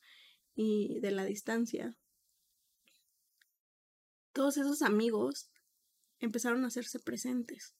y 0.54 0.98
de 1.00 1.10
la 1.10 1.26
distancia, 1.26 1.94
todos 4.32 4.56
esos 4.56 4.80
amigos 4.80 5.50
empezaron 6.20 6.64
a 6.64 6.68
hacerse 6.68 7.00
presentes. 7.00 7.74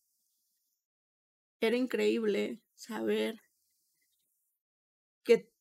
Era 1.61 1.78
increíble 1.78 2.61
saber 2.75 3.40
que 5.25 5.53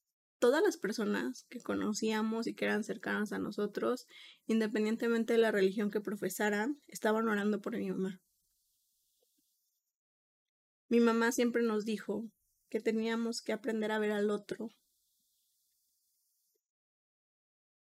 todas 0.44 0.62
las 0.62 0.76
personas 0.76 1.46
que 1.50 1.62
conocíamos 1.62 2.48
y 2.48 2.54
que 2.54 2.66
eran 2.66 2.84
cercanas 2.84 3.32
a 3.32 3.40
nosotros, 3.40 4.08
independientemente 4.46 5.32
de 5.32 5.40
la 5.40 5.54
religión 5.54 5.90
que 5.90 6.02
profesaran, 6.02 6.82
estaban 6.90 7.30
orando 7.30 7.62
por 7.62 7.78
mi 7.78 7.90
mamá. 7.90 8.22
Mi 10.90 11.00
mamá 11.00 11.32
siempre 11.32 11.64
nos 11.64 11.86
dijo 11.86 12.30
que 12.68 12.82
teníamos 12.82 13.42
que 13.42 13.54
aprender 13.54 13.94
a 13.94 14.00
ver 14.00 14.12
al 14.12 14.30
otro 14.30 14.70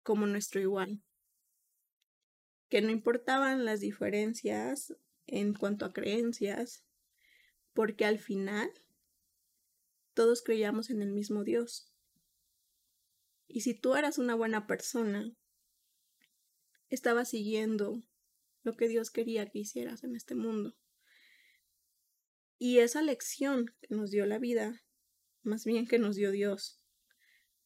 como 0.02 0.26
nuestro 0.26 0.62
igual, 0.62 1.04
que 2.70 2.82
no 2.82 2.92
importaban 2.92 3.66
las 3.66 3.82
diferencias 3.82 4.96
en 5.28 5.54
cuanto 5.54 5.84
a 5.84 5.92
creencias, 5.92 6.86
porque 7.74 8.06
al 8.06 8.20
final 8.20 8.72
todos 10.14 10.42
creíamos 10.44 10.90
en 10.90 11.02
el 11.02 11.12
mismo 11.12 11.44
Dios. 11.44 11.93
Y 13.56 13.62
si 13.62 13.76
tú 13.76 13.96
eras 13.96 14.18
una 14.18 14.34
buena 14.34 14.66
persona, 14.66 15.32
estabas 16.90 17.30
siguiendo 17.30 18.02
lo 18.64 18.76
que 18.76 18.88
Dios 18.88 19.12
quería 19.12 19.48
que 19.48 19.60
hicieras 19.60 20.04
en 20.04 20.16
este 20.16 20.34
mundo. 20.34 20.76
Y 22.58 22.80
esa 22.80 23.04
lección 23.04 23.68
que 23.80 23.94
nos 23.94 24.10
dio 24.10 24.26
la 24.26 24.40
vida, 24.40 24.84
más 25.44 25.66
bien 25.66 25.86
que 25.86 26.00
nos 26.00 26.16
dio 26.16 26.32
Dios, 26.32 26.82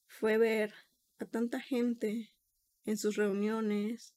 fue 0.08 0.38
ver 0.38 0.74
a 1.20 1.26
tanta 1.26 1.62
gente 1.62 2.34
en 2.84 2.98
sus 2.98 3.16
reuniones, 3.16 4.14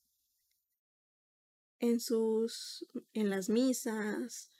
en 1.78 2.00
sus 2.00 2.84
en 3.12 3.30
las 3.30 3.48
misas, 3.48 4.50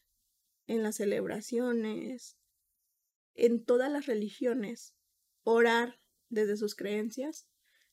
en 0.69 0.85
las 0.85 0.95
celebraciones, 0.95 2.39
en 3.35 3.65
todas 3.65 3.91
las 3.91 4.07
religiones, 4.07 4.95
orar 5.43 6.00
desde 6.31 6.57
sus 6.57 6.75
creencias 6.75 7.47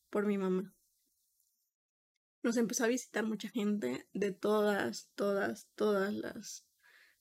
por 0.09 0.25
mi 0.25 0.37
mamá. 0.37 0.73
Nos 2.43 2.55
empezó 2.55 2.85
a 2.85 2.87
visitar 2.87 3.25
mucha 3.25 3.49
gente 3.49 4.07
de 4.13 4.31
todas, 4.31 5.11
todas, 5.15 5.67
todas 5.75 6.13
las, 6.13 6.65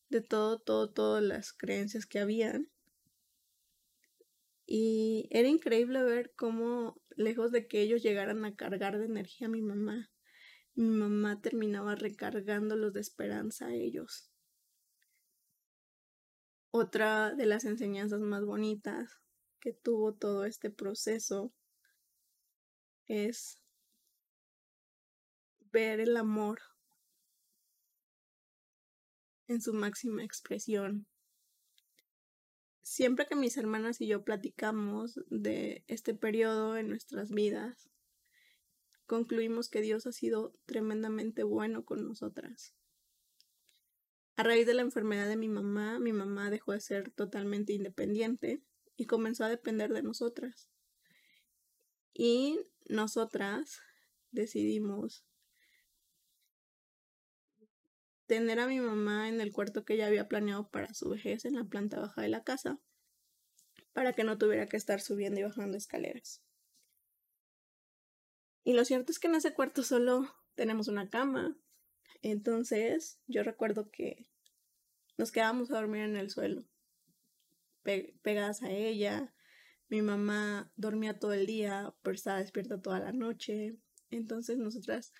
de 0.08 0.20
todo, 0.20 0.60
todo, 0.60 0.92
todas 0.92 1.22
las 1.22 1.52
creencias 1.52 2.06
que 2.06 2.20
habían. 2.20 2.70
Y 4.66 5.28
era 5.30 5.48
increíble 5.48 6.02
ver 6.04 6.32
cómo, 6.36 7.00
lejos 7.16 7.50
de 7.50 7.66
que 7.66 7.80
ellos 7.80 8.02
llegaran 8.02 8.44
a 8.44 8.54
cargar 8.54 8.98
de 8.98 9.06
energía 9.06 9.48
a 9.48 9.50
mi 9.50 9.62
mamá, 9.62 10.10
mi 10.74 10.90
mamá 10.90 11.40
terminaba 11.40 11.94
recargándolos 11.94 12.92
de 12.92 13.00
esperanza 13.00 13.68
a 13.68 13.74
ellos. 13.74 14.30
Otra 16.70 17.34
de 17.34 17.46
las 17.46 17.64
enseñanzas 17.64 18.20
más 18.20 18.44
bonitas 18.44 19.18
que 19.66 19.72
tuvo 19.72 20.14
todo 20.14 20.44
este 20.44 20.70
proceso 20.70 21.52
es 23.06 23.60
ver 25.72 25.98
el 25.98 26.16
amor 26.16 26.60
en 29.48 29.60
su 29.60 29.72
máxima 29.72 30.22
expresión 30.22 31.08
siempre 32.82 33.26
que 33.26 33.34
mis 33.34 33.56
hermanas 33.56 34.00
y 34.00 34.06
yo 34.06 34.22
platicamos 34.22 35.20
de 35.30 35.82
este 35.88 36.14
periodo 36.14 36.76
en 36.76 36.88
nuestras 36.88 37.32
vidas, 37.32 37.90
concluimos 39.06 39.68
que 39.68 39.80
Dios 39.80 40.06
ha 40.06 40.12
sido 40.12 40.54
tremendamente 40.64 41.42
bueno 41.42 41.84
con 41.84 42.06
nosotras. 42.06 42.76
A 44.36 44.44
raíz 44.44 44.64
de 44.64 44.74
la 44.74 44.82
enfermedad 44.82 45.26
de 45.26 45.36
mi 45.36 45.48
mamá, 45.48 45.98
mi 45.98 46.12
mamá 46.12 46.50
dejó 46.50 46.70
de 46.70 46.80
ser 46.80 47.10
totalmente 47.10 47.72
independiente 47.72 48.62
y 48.96 49.06
comenzó 49.06 49.44
a 49.44 49.48
depender 49.48 49.92
de 49.92 50.02
nosotras. 50.02 50.68
Y 52.12 52.60
nosotras 52.88 53.80
decidimos 54.30 55.24
tener 58.26 58.58
a 58.58 58.66
mi 58.66 58.80
mamá 58.80 59.28
en 59.28 59.40
el 59.40 59.52
cuarto 59.52 59.84
que 59.84 59.94
ella 59.94 60.06
había 60.06 60.28
planeado 60.28 60.68
para 60.68 60.92
su 60.94 61.08
vejez 61.08 61.44
en 61.44 61.54
la 61.54 61.64
planta 61.64 62.00
baja 62.00 62.22
de 62.22 62.28
la 62.28 62.42
casa, 62.42 62.80
para 63.92 64.12
que 64.12 64.24
no 64.24 64.36
tuviera 64.38 64.66
que 64.66 64.76
estar 64.76 65.00
subiendo 65.00 65.40
y 65.40 65.44
bajando 65.44 65.76
escaleras. 65.76 66.42
Y 68.64 68.72
lo 68.72 68.84
cierto 68.84 69.12
es 69.12 69.18
que 69.18 69.28
en 69.28 69.36
ese 69.36 69.54
cuarto 69.54 69.82
solo 69.84 70.34
tenemos 70.54 70.88
una 70.88 71.08
cama. 71.08 71.56
Entonces 72.22 73.20
yo 73.26 73.44
recuerdo 73.44 73.90
que 73.90 74.26
nos 75.16 75.30
quedábamos 75.30 75.70
a 75.70 75.76
dormir 75.76 76.02
en 76.02 76.16
el 76.16 76.30
suelo, 76.30 76.64
pegadas 78.22 78.62
a 78.62 78.70
ella. 78.70 79.34
Mi 79.88 80.02
mamá 80.02 80.72
dormía 80.76 81.18
todo 81.18 81.32
el 81.32 81.46
día, 81.46 81.94
pero 82.02 82.14
estaba 82.14 82.38
despierta 82.38 82.80
toda 82.80 82.98
la 82.98 83.12
noche. 83.12 83.78
Entonces 84.10 84.58
nosotras 84.58 85.12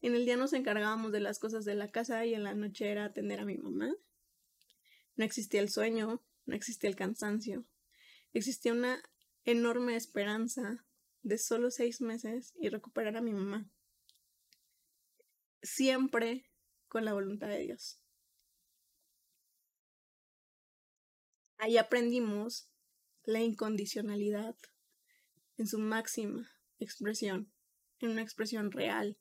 en 0.00 0.14
el 0.14 0.26
día 0.26 0.36
nos 0.36 0.52
encargábamos 0.52 1.12
de 1.12 1.20
las 1.20 1.38
cosas 1.38 1.64
de 1.64 1.74
la 1.74 1.88
casa 1.88 2.26
y 2.26 2.34
en 2.34 2.42
la 2.42 2.54
noche 2.54 2.90
era 2.90 3.06
atender 3.06 3.40
a 3.40 3.46
mi 3.46 3.56
mamá. 3.56 3.94
No 5.16 5.24
existía 5.24 5.60
el 5.60 5.70
sueño, 5.70 6.22
no 6.44 6.54
existía 6.54 6.90
el 6.90 6.96
cansancio. 6.96 7.66
Existía 8.34 8.72
una 8.72 9.02
enorme 9.44 9.96
esperanza 9.96 10.84
de 11.22 11.38
solo 11.38 11.70
seis 11.70 12.02
meses 12.02 12.52
y 12.60 12.68
recuperar 12.68 13.16
a 13.16 13.22
mi 13.22 13.32
mamá. 13.32 13.70
Siempre 15.62 16.50
con 16.88 17.06
la 17.06 17.14
voluntad 17.14 17.48
de 17.48 17.60
Dios. 17.60 18.03
Ahí 21.64 21.78
aprendimos 21.78 22.68
la 23.22 23.40
incondicionalidad 23.40 24.54
en 25.56 25.66
su 25.66 25.78
máxima 25.78 26.50
expresión, 26.78 27.50
en 28.00 28.10
una 28.10 28.20
expresión 28.20 28.70
real, 28.70 29.16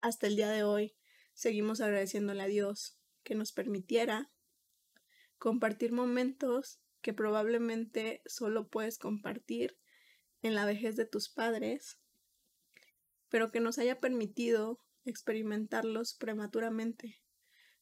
hasta 0.00 0.28
el 0.28 0.36
día 0.36 0.48
de 0.48 0.62
hoy 0.62 0.94
seguimos 1.34 1.80
agradeciéndole 1.80 2.40
a 2.40 2.46
Dios 2.46 3.00
que 3.24 3.34
nos 3.34 3.50
permitiera 3.50 4.30
compartir 5.38 5.90
momentos 5.90 6.80
que 7.00 7.12
probablemente 7.12 8.22
solo 8.26 8.68
puedes 8.68 8.98
compartir 8.98 9.76
en 10.40 10.54
la 10.54 10.66
vejez 10.66 10.94
de 10.94 11.06
tus 11.06 11.28
padres, 11.28 11.98
pero 13.28 13.50
que 13.50 13.58
nos 13.58 13.76
haya 13.78 13.98
permitido 13.98 14.80
experimentarlos 15.04 16.14
prematuramente, 16.14 17.20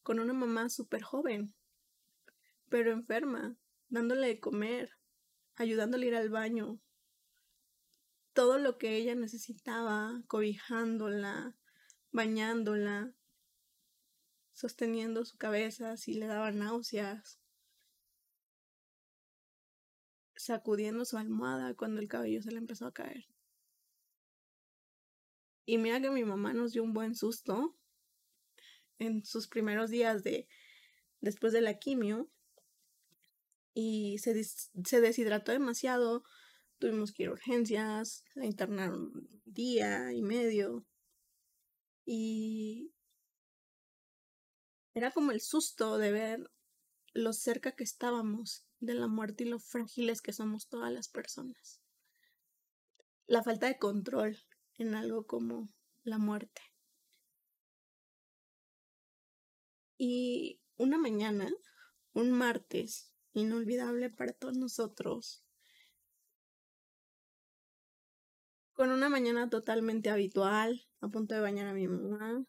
con 0.03 0.19
una 0.21 0.33
mamá 0.33 0.71
súper 0.71 1.03
joven, 1.03 1.55
pero 2.69 2.93
enferma, 2.93 3.57
dándole 3.89 4.29
de 4.29 4.41
comer, 4.41 4.91
ayudándole 5.57 6.07
a 6.07 6.09
ir 6.09 6.15
al 6.17 6.31
baño, 6.31 6.81
todo 8.33 8.59
lo 8.59 8.79
que 8.79 8.97
ella 8.97 9.15
necesitaba, 9.15 10.23
cobijándola, 10.27 11.57
bañándola, 12.11 13.15
sosteniendo 14.53 15.25
su 15.25 15.37
cabeza 15.37 15.97
si 15.97 16.15
le 16.15 16.27
daba 16.27 16.51
náuseas, 16.51 17.39
sacudiendo 20.37 21.05
su 21.05 21.17
almohada 21.17 21.75
cuando 21.75 22.01
el 22.01 22.09
cabello 22.09 22.43
se 22.43 22.51
le 22.51 22.59
empezó 22.59 22.87
a 22.87 22.93
caer. 22.93 23.25
Y 25.65 25.79
mira 25.79 26.01
que 26.01 26.11
mi 26.11 26.25
mamá 26.25 26.53
nos 26.53 26.73
dio 26.73 26.83
un 26.83 26.93
buen 26.93 27.15
susto 27.15 27.77
en 28.99 29.25
sus 29.25 29.49
primeros 29.49 29.91
días 29.91 30.23
de 30.23 30.47
después 31.21 31.53
de 31.53 31.63
la 31.63 31.79
quimio 31.79 32.31
y 33.75 34.19
se, 34.19 34.43
se 34.43 35.01
deshidrató 35.01 35.53
demasiado. 35.53 36.23
Tuvimos 36.79 37.13
que 37.13 37.25
ir 37.25 37.29
a 37.29 37.33
urgencias, 37.33 38.25
la 38.35 38.47
internaron 38.47 39.29
día 39.45 40.13
y 40.13 40.23
medio. 40.23 40.87
Y 42.07 42.93
era 44.95 45.11
como 45.11 45.33
el 45.33 45.41
susto 45.41 45.99
de 45.99 46.13
ver 46.13 46.51
lo 47.13 47.33
cerca 47.33 47.73
que 47.73 47.85
estábamos 47.85 48.65
de 48.79 48.95
la 48.95 49.09
muerte 49.09 49.45
y 49.45 49.49
lo 49.49 49.59
frágiles 49.59 50.23
que 50.23 50.33
somos 50.33 50.69
todas 50.69 50.93
las 50.93 51.09
personas. 51.09 51.81
La 53.27 53.43
falta 53.43 53.67
de 53.67 53.79
control 53.79 54.39
en 54.77 54.95
algo 54.95 55.27
como 55.27 55.73
la 56.03 56.19
muerte. 56.19 56.63
Y 59.97 60.61
una 60.77 60.99
mañana, 60.99 61.51
un 62.13 62.33
martes 62.33 63.14
inolvidable 63.35 64.11
para 64.11 64.33
todos 64.33 64.57
nosotros, 64.57 65.45
con 68.73 68.91
una 68.91 69.09
mañana 69.09 69.49
totalmente 69.51 70.11
habitual, 70.11 70.87
a 71.01 71.09
punto 71.09 71.35
de 71.35 71.41
bañar 71.41 71.69
a 71.69 71.75
mi 71.75 71.87
mamá. 71.87 72.45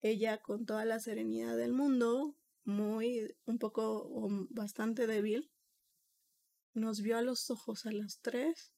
Ella 0.00 0.38
con 0.38 0.64
toda 0.64 0.84
la 0.84 1.00
serenidad 1.00 1.56
del 1.56 1.72
mundo, 1.72 2.36
muy, 2.64 3.36
un 3.44 3.58
poco 3.58 4.08
o 4.08 4.28
bastante 4.50 5.06
débil, 5.06 5.50
nos 6.72 7.00
vio 7.00 7.18
a 7.18 7.22
los 7.22 7.50
ojos 7.50 7.86
a 7.86 7.92
las 7.92 8.20
tres 8.20 8.72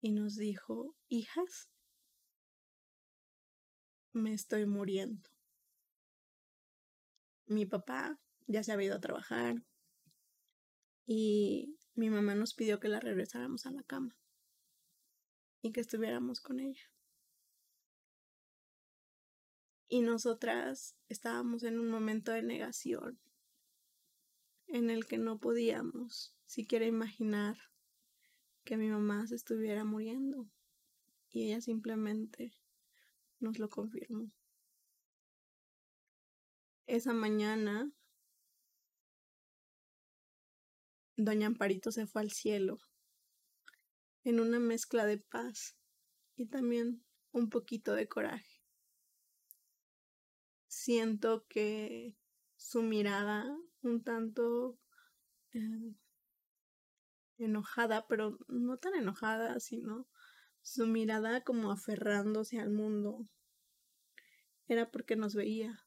y 0.00 0.12
nos 0.12 0.36
dijo, 0.36 0.96
hijas, 1.08 1.70
me 4.12 4.32
estoy 4.32 4.66
muriendo. 4.66 5.28
Mi 7.46 7.66
papá 7.66 8.18
ya 8.48 8.64
se 8.64 8.72
ha 8.72 8.82
ido 8.82 8.96
a 8.96 9.00
trabajar 9.00 9.62
y 11.06 11.78
mi 11.94 12.10
mamá 12.10 12.34
nos 12.34 12.54
pidió 12.54 12.80
que 12.80 12.88
la 12.88 12.98
regresáramos 12.98 13.66
a 13.66 13.70
la 13.70 13.84
cama 13.84 14.16
y 15.62 15.72
que 15.72 15.80
estuviéramos 15.80 16.40
con 16.40 16.58
ella. 16.58 16.90
Y 19.88 20.02
nosotras 20.02 20.96
estábamos 21.08 21.62
en 21.62 21.78
un 21.78 21.88
momento 21.88 22.32
de 22.32 22.42
negación 22.42 23.18
en 24.66 24.90
el 24.90 25.06
que 25.06 25.16
no 25.16 25.38
podíamos 25.38 26.34
siquiera 26.44 26.84
imaginar 26.84 27.56
que 28.64 28.76
mi 28.76 28.88
mamá 28.88 29.26
se 29.26 29.34
estuviera 29.34 29.84
muriendo. 29.84 30.46
Y 31.30 31.46
ella 31.46 31.60
simplemente 31.60 32.52
nos 33.40 33.58
lo 33.58 33.68
confirmó. 33.68 34.30
Esa 36.86 37.12
mañana, 37.12 37.90
doña 41.18 41.48
Amparito 41.48 41.90
se 41.92 42.06
fue 42.06 42.22
al 42.22 42.30
cielo 42.30 42.78
en 44.24 44.40
una 44.40 44.58
mezcla 44.58 45.04
de 45.04 45.18
paz 45.18 45.76
y 46.36 46.46
también 46.46 47.04
un 47.32 47.50
poquito 47.50 47.94
de 47.94 48.08
coraje. 48.08 48.62
Siento 50.68 51.46
que 51.48 52.16
su 52.56 52.82
mirada 52.82 53.44
un 53.82 54.02
tanto 54.04 54.78
eh, 55.52 55.94
enojada, 57.38 58.06
pero 58.06 58.38
no 58.48 58.78
tan 58.78 58.94
enojada, 58.94 59.58
sino 59.60 60.08
su 60.62 60.86
mirada 60.86 61.42
como 61.42 61.72
aferrándose 61.72 62.60
al 62.60 62.70
mundo, 62.70 63.28
era 64.66 64.90
porque 64.90 65.16
nos 65.16 65.34
veía, 65.34 65.84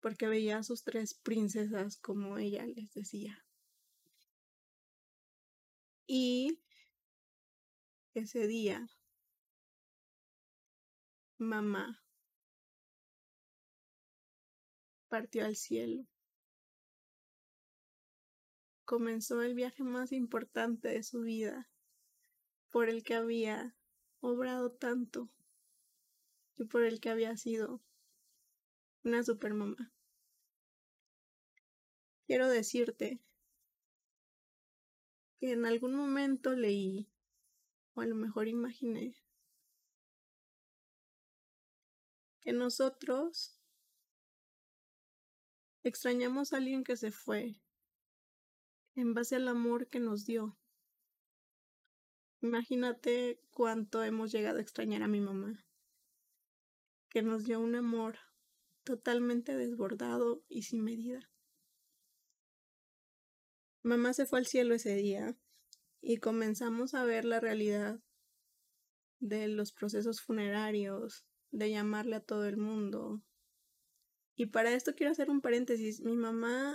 porque 0.00 0.26
veía 0.26 0.58
a 0.58 0.64
sus 0.64 0.82
tres 0.82 1.14
princesas 1.14 1.96
como 1.96 2.38
ella 2.38 2.66
les 2.66 2.92
decía. 2.92 3.43
Y 6.06 6.60
ese 8.14 8.46
día, 8.46 8.86
mamá 11.38 12.04
partió 15.08 15.46
al 15.46 15.56
cielo. 15.56 16.06
Comenzó 18.84 19.40
el 19.42 19.54
viaje 19.54 19.82
más 19.82 20.12
importante 20.12 20.88
de 20.88 21.02
su 21.02 21.22
vida, 21.22 21.70
por 22.70 22.88
el 22.90 23.02
que 23.02 23.14
había 23.14 23.74
obrado 24.20 24.72
tanto 24.72 25.30
y 26.56 26.64
por 26.64 26.84
el 26.84 27.00
que 27.00 27.08
había 27.08 27.36
sido 27.36 27.80
una 29.04 29.22
supermamá. 29.22 29.92
Quiero 32.26 32.48
decirte 32.48 33.20
que 35.44 35.52
en 35.52 35.66
algún 35.66 35.94
momento 35.94 36.54
leí, 36.54 37.12
o 37.92 38.00
a 38.00 38.06
lo 38.06 38.14
mejor 38.14 38.48
imaginé, 38.48 39.14
que 42.40 42.54
nosotros 42.54 43.60
extrañamos 45.82 46.54
a 46.54 46.56
alguien 46.56 46.82
que 46.82 46.96
se 46.96 47.10
fue 47.10 47.60
en 48.94 49.12
base 49.12 49.36
al 49.36 49.46
amor 49.48 49.90
que 49.90 50.00
nos 50.00 50.24
dio. 50.24 50.58
Imagínate 52.40 53.38
cuánto 53.50 54.02
hemos 54.02 54.32
llegado 54.32 54.60
a 54.60 54.62
extrañar 54.62 55.02
a 55.02 55.08
mi 55.08 55.20
mamá, 55.20 55.62
que 57.10 57.20
nos 57.20 57.44
dio 57.44 57.60
un 57.60 57.74
amor 57.74 58.16
totalmente 58.82 59.54
desbordado 59.54 60.42
y 60.48 60.62
sin 60.62 60.82
medida. 60.82 61.33
Mamá 63.84 64.12
se 64.12 64.26
fue 64.26 64.40
al 64.40 64.46
cielo 64.46 64.74
ese 64.74 64.96
día 64.96 65.36
y 66.00 66.16
comenzamos 66.16 66.94
a 66.94 67.04
ver 67.04 67.24
la 67.24 67.38
realidad 67.38 68.00
de 69.20 69.46
los 69.46 69.72
procesos 69.72 70.20
funerarios, 70.20 71.24
de 71.52 71.70
llamarle 71.70 72.16
a 72.16 72.20
todo 72.20 72.46
el 72.46 72.56
mundo. 72.56 73.22
Y 74.34 74.46
para 74.46 74.72
esto 74.72 74.96
quiero 74.96 75.12
hacer 75.12 75.30
un 75.30 75.40
paréntesis. 75.40 76.00
Mi 76.00 76.16
mamá 76.16 76.74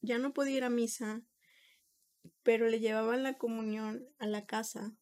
ya 0.00 0.18
no 0.18 0.32
podía 0.34 0.56
ir 0.56 0.64
a 0.64 0.70
misa 0.70 1.24
pero 2.42 2.68
le 2.68 2.80
llevaban 2.80 3.22
la 3.22 3.38
comunión 3.38 4.08
a 4.18 4.26
la 4.26 4.46
casa, 4.46 4.96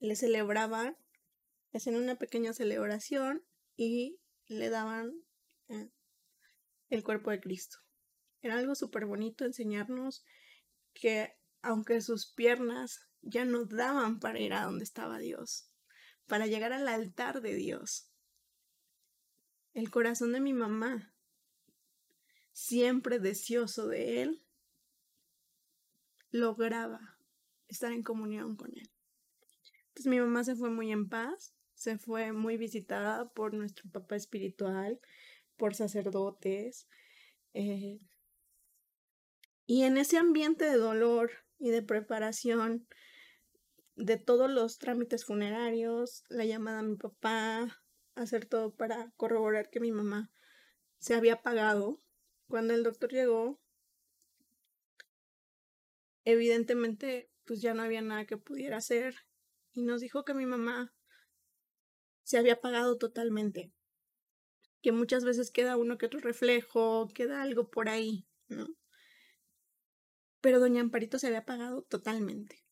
le 0.00 0.16
celebraban, 0.16 0.96
hacían 1.72 1.96
una 1.96 2.16
pequeña 2.16 2.52
celebración 2.52 3.44
y 3.76 4.18
le 4.46 4.68
daban 4.70 5.12
eh, 5.68 5.90
el 6.90 7.02
cuerpo 7.02 7.30
de 7.30 7.40
Cristo. 7.40 7.78
Era 8.44 8.58
algo 8.58 8.74
súper 8.74 9.06
bonito 9.06 9.46
enseñarnos 9.46 10.22
que 10.92 11.34
aunque 11.62 12.02
sus 12.02 12.26
piernas 12.26 13.08
ya 13.22 13.46
no 13.46 13.64
daban 13.64 14.20
para 14.20 14.38
ir 14.38 14.52
a 14.52 14.64
donde 14.64 14.84
estaba 14.84 15.16
Dios, 15.18 15.70
para 16.26 16.46
llegar 16.46 16.74
al 16.74 16.86
altar 16.86 17.40
de 17.40 17.54
Dios, 17.54 18.10
el 19.72 19.90
corazón 19.90 20.32
de 20.32 20.40
mi 20.40 20.52
mamá, 20.52 21.14
siempre 22.52 23.18
deseoso 23.18 23.88
de 23.88 24.20
Él, 24.20 24.44
lograba 26.30 27.16
estar 27.66 27.92
en 27.92 28.02
comunión 28.02 28.56
con 28.56 28.76
él. 28.76 28.90
Entonces 29.88 30.06
mi 30.06 30.20
mamá 30.20 30.44
se 30.44 30.54
fue 30.54 30.68
muy 30.68 30.92
en 30.92 31.08
paz, 31.08 31.54
se 31.72 31.96
fue 31.96 32.32
muy 32.32 32.58
visitada 32.58 33.32
por 33.32 33.54
nuestro 33.54 33.90
papá 33.90 34.16
espiritual, 34.16 35.00
por 35.56 35.74
sacerdotes. 35.74 36.88
Eh, 37.54 38.00
y 39.66 39.82
en 39.84 39.96
ese 39.96 40.18
ambiente 40.18 40.64
de 40.64 40.76
dolor 40.76 41.30
y 41.58 41.70
de 41.70 41.82
preparación 41.82 42.86
de 43.96 44.18
todos 44.18 44.50
los 44.50 44.78
trámites 44.78 45.24
funerarios, 45.24 46.24
la 46.28 46.44
llamada 46.44 46.80
a 46.80 46.82
mi 46.82 46.96
papá, 46.96 47.82
hacer 48.14 48.46
todo 48.46 48.74
para 48.74 49.12
corroborar 49.16 49.70
que 49.70 49.80
mi 49.80 49.92
mamá 49.92 50.30
se 50.98 51.14
había 51.14 51.42
pagado. 51.42 52.00
Cuando 52.48 52.74
el 52.74 52.82
doctor 52.82 53.10
llegó, 53.10 53.60
evidentemente 56.24 57.30
pues 57.44 57.60
ya 57.60 57.74
no 57.74 57.82
había 57.82 58.02
nada 58.02 58.26
que 58.26 58.36
pudiera 58.36 58.78
hacer 58.78 59.14
y 59.72 59.82
nos 59.82 60.00
dijo 60.00 60.24
que 60.24 60.34
mi 60.34 60.46
mamá 60.46 60.94
se 62.22 62.38
había 62.38 62.54
apagado 62.54 62.96
totalmente, 62.96 63.72
que 64.80 64.92
muchas 64.92 65.24
veces 65.24 65.50
queda 65.50 65.76
uno 65.76 65.98
que 65.98 66.06
otro 66.06 66.20
reflejo, 66.20 67.08
queda 67.14 67.42
algo 67.42 67.70
por 67.70 67.88
ahí, 67.88 68.26
¿no? 68.48 68.66
Pero 70.44 70.60
doña 70.60 70.82
Amparito 70.82 71.18
se 71.18 71.28
había 71.28 71.38
apagado 71.38 71.84
totalmente. 71.84 72.62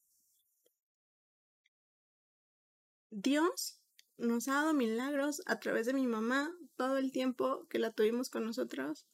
Dios 3.09 3.81
nos 4.19 4.47
ha 4.49 4.57
dado 4.57 4.75
milagros 4.75 5.41
a 5.47 5.59
través 5.59 5.87
de 5.87 5.95
mi 5.95 6.07
mamá 6.07 6.55
todo 6.77 6.99
el 6.99 7.13
tiempo 7.13 7.67
que 7.71 7.79
la 7.79 7.91
tuvimos 7.91 8.29
con 8.29 8.45
nosotros 8.45 9.07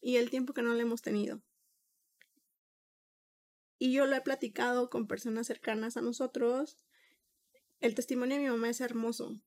y 0.00 0.16
el 0.16 0.28
tiempo 0.28 0.54
que 0.54 0.62
no 0.62 0.74
la 0.74 0.82
hemos 0.82 1.02
tenido. 1.02 1.40
Y 3.78 3.92
yo 3.92 4.06
lo 4.06 4.16
he 4.16 4.22
platicado 4.22 4.90
con 4.90 5.06
personas 5.06 5.46
cercanas 5.46 5.96
a 5.96 6.00
nosotros. 6.00 6.80
El 7.78 7.94
testimonio 7.94 8.38
de 8.38 8.42
mi 8.42 8.50
mamá 8.50 8.70
es 8.70 8.80
hermoso. 8.80 9.40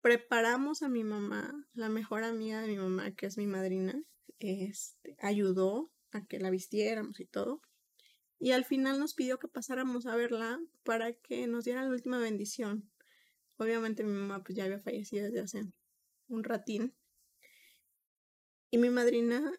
Preparamos 0.00 0.82
a 0.82 0.88
mi 0.88 1.04
mamá, 1.04 1.68
la 1.72 1.88
mejor 1.88 2.24
amiga 2.24 2.62
de 2.62 2.66
mi 2.66 2.78
mamá, 2.78 3.12
que 3.12 3.26
es 3.26 3.38
mi 3.38 3.46
madrina, 3.46 4.02
este, 4.40 5.14
ayudó 5.20 5.92
a 6.12 6.24
que 6.26 6.38
la 6.38 6.50
vistiéramos 6.50 7.20
y 7.20 7.26
todo. 7.26 7.62
Y 8.38 8.52
al 8.52 8.64
final 8.64 8.98
nos 8.98 9.14
pidió 9.14 9.38
que 9.38 9.48
pasáramos 9.48 10.06
a 10.06 10.16
verla 10.16 10.60
para 10.82 11.12
que 11.12 11.46
nos 11.46 11.64
diera 11.64 11.82
la 11.82 11.90
última 11.90 12.18
bendición. 12.18 12.90
Obviamente 13.56 14.04
mi 14.04 14.12
mamá 14.12 14.42
pues 14.42 14.56
ya 14.56 14.64
había 14.64 14.80
fallecido 14.80 15.26
desde 15.26 15.40
hace 15.40 15.72
un 16.28 16.44
ratín. 16.44 16.94
Y 18.70 18.78
mi 18.78 18.90
madrina 18.90 19.52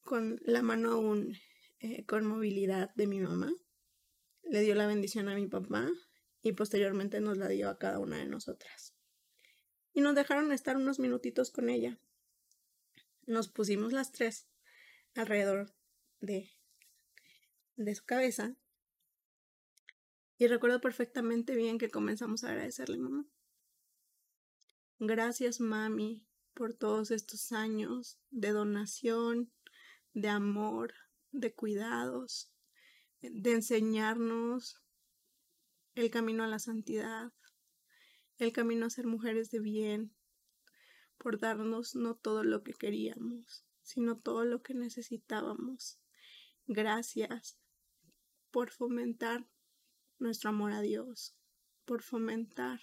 con 0.00 0.40
la 0.44 0.62
mano 0.62 0.92
aún 0.92 1.36
eh, 1.80 2.04
con 2.06 2.26
movilidad 2.26 2.94
de 2.94 3.06
mi 3.06 3.18
mamá. 3.18 3.52
Le 4.42 4.60
dio 4.60 4.74
la 4.74 4.86
bendición 4.86 5.28
a 5.28 5.34
mi 5.34 5.46
papá 5.46 5.88
y 6.42 6.52
posteriormente 6.52 7.20
nos 7.20 7.38
la 7.38 7.48
dio 7.48 7.70
a 7.70 7.78
cada 7.78 7.98
una 7.98 8.18
de 8.18 8.26
nosotras. 8.26 8.94
Y 9.94 10.00
nos 10.00 10.14
dejaron 10.14 10.52
estar 10.52 10.76
unos 10.76 10.98
minutitos 10.98 11.50
con 11.50 11.68
ella. 11.68 11.98
Nos 13.26 13.48
pusimos 13.48 13.92
las 13.92 14.12
tres 14.12 14.48
alrededor 15.14 15.74
de, 16.20 16.50
de 17.76 17.94
su 17.94 18.04
cabeza. 18.04 18.56
Y 20.38 20.46
recuerdo 20.46 20.80
perfectamente 20.80 21.54
bien 21.54 21.78
que 21.78 21.90
comenzamos 21.90 22.42
a 22.42 22.48
agradecerle, 22.48 22.98
mamá. 22.98 23.26
Gracias, 24.98 25.60
mami, 25.60 26.26
por 26.54 26.74
todos 26.74 27.10
estos 27.10 27.52
años 27.52 28.18
de 28.30 28.50
donación, 28.50 29.52
de 30.14 30.28
amor, 30.28 30.94
de 31.30 31.54
cuidados, 31.54 32.52
de 33.20 33.52
enseñarnos 33.52 34.82
el 35.94 36.10
camino 36.10 36.44
a 36.44 36.48
la 36.48 36.58
santidad, 36.58 37.32
el 38.38 38.52
camino 38.52 38.86
a 38.86 38.90
ser 38.90 39.06
mujeres 39.06 39.50
de 39.50 39.60
bien, 39.60 40.14
por 41.18 41.38
darnos 41.38 41.94
no 41.94 42.16
todo 42.16 42.42
lo 42.42 42.62
que 42.62 42.72
queríamos, 42.72 43.64
sino 43.82 44.18
todo 44.18 44.44
lo 44.44 44.62
que 44.62 44.74
necesitábamos. 44.74 46.00
Gracias 46.66 47.58
por 48.50 48.70
fomentar 48.70 49.48
nuestro 50.18 50.50
amor 50.50 50.72
a 50.72 50.80
Dios, 50.80 51.36
por 51.84 52.02
fomentar 52.02 52.80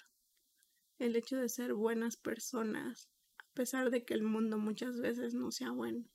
el 0.98 1.16
hecho 1.16 1.38
de 1.38 1.48
ser 1.48 1.74
buenas 1.74 2.18
personas, 2.18 3.10
a 3.38 3.54
pesar 3.54 3.90
de 3.90 4.04
que 4.04 4.14
el 4.14 4.24
mundo 4.24 4.58
muchas 4.58 5.00
veces 5.00 5.34
no 5.34 5.52
sea 5.52 5.72
bueno. 5.72 6.10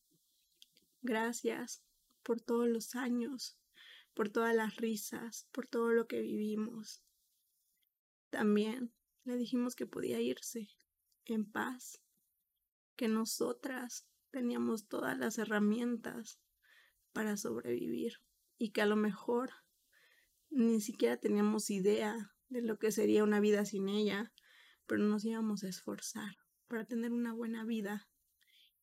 Gracias 1.01 1.83
por 2.23 2.41
todos 2.41 2.69
los 2.69 2.95
años, 2.95 3.59
por 4.15 4.29
todas 4.29 4.55
las 4.55 4.77
risas, 4.77 5.49
por 5.53 5.67
todo 5.67 5.93
lo 5.93 6.07
que 6.07 6.21
vivimos. 6.21 7.03
También 8.31 8.93
le 9.25 9.37
dijimos 9.37 9.75
que 9.75 9.87
podía 9.87 10.21
irse 10.21 10.69
en 11.25 11.51
paz, 11.51 12.03
que 12.97 13.09
nosotras 13.09 14.07
teníamos 14.35 14.89
todas 14.89 15.17
las 15.17 15.39
herramientas 15.39 16.41
para 17.13 17.37
sobrevivir 17.37 18.15
y 18.59 18.73
que 18.73 18.83
a 18.83 18.87
lo 18.87 18.97
mejor 18.97 19.51
ni 20.51 20.81
siquiera 20.81 21.17
teníamos 21.17 21.71
idea 21.71 22.33
de 22.49 22.61
lo 22.61 22.77
que 22.77 22.91
sería 22.91 23.23
una 23.23 23.39
vida 23.39 23.65
sin 23.65 23.89
ella, 23.89 24.33
pero 24.87 25.05
nos 25.05 25.25
íbamos 25.25 25.63
a 25.63 25.69
esforzar 25.69 26.35
para 26.67 26.85
tener 26.85 27.13
una 27.13 27.33
buena 27.33 27.65
vida 27.65 28.09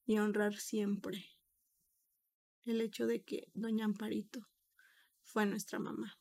y 0.05 0.19
honrar 0.19 0.55
siempre 0.55 1.25
el 2.63 2.79
hecho 2.79 3.05
de 3.05 3.21
que 3.21 3.51
doña 3.53 3.83
Amparito 3.83 4.47
fue 5.21 5.45
nuestra 5.45 5.79
mamá. 5.79 6.17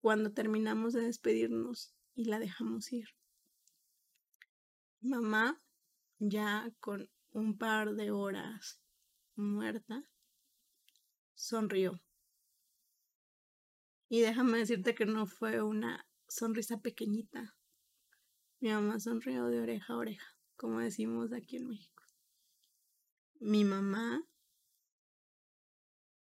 Cuando 0.00 0.32
terminamos 0.32 0.94
de 0.94 1.02
despedirnos 1.02 1.94
y 2.14 2.24
la 2.24 2.38
dejamos 2.38 2.90
ir, 2.94 3.08
mamá, 5.02 5.62
ya 6.18 6.72
con 6.80 7.10
un 7.38 7.56
par 7.56 7.94
de 7.94 8.10
horas 8.10 8.82
muerta, 9.36 10.04
sonrió. 11.34 12.02
Y 14.08 14.20
déjame 14.20 14.58
decirte 14.58 14.94
que 14.94 15.06
no 15.06 15.26
fue 15.26 15.62
una 15.62 16.08
sonrisa 16.26 16.80
pequeñita. 16.80 17.56
Mi 18.60 18.70
mamá 18.70 18.98
sonrió 18.98 19.46
de 19.46 19.60
oreja 19.60 19.92
a 19.92 19.98
oreja, 19.98 20.26
como 20.56 20.80
decimos 20.80 21.32
aquí 21.32 21.58
en 21.58 21.68
México. 21.68 22.02
Mi 23.38 23.64
mamá, 23.64 24.26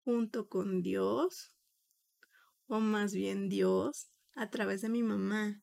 junto 0.02 0.48
con 0.48 0.82
Dios, 0.82 1.54
o 2.66 2.80
más 2.80 3.14
bien 3.14 3.48
Dios, 3.48 4.10
a 4.34 4.50
través 4.50 4.80
de 4.80 4.88
mi 4.88 5.04
mamá, 5.04 5.62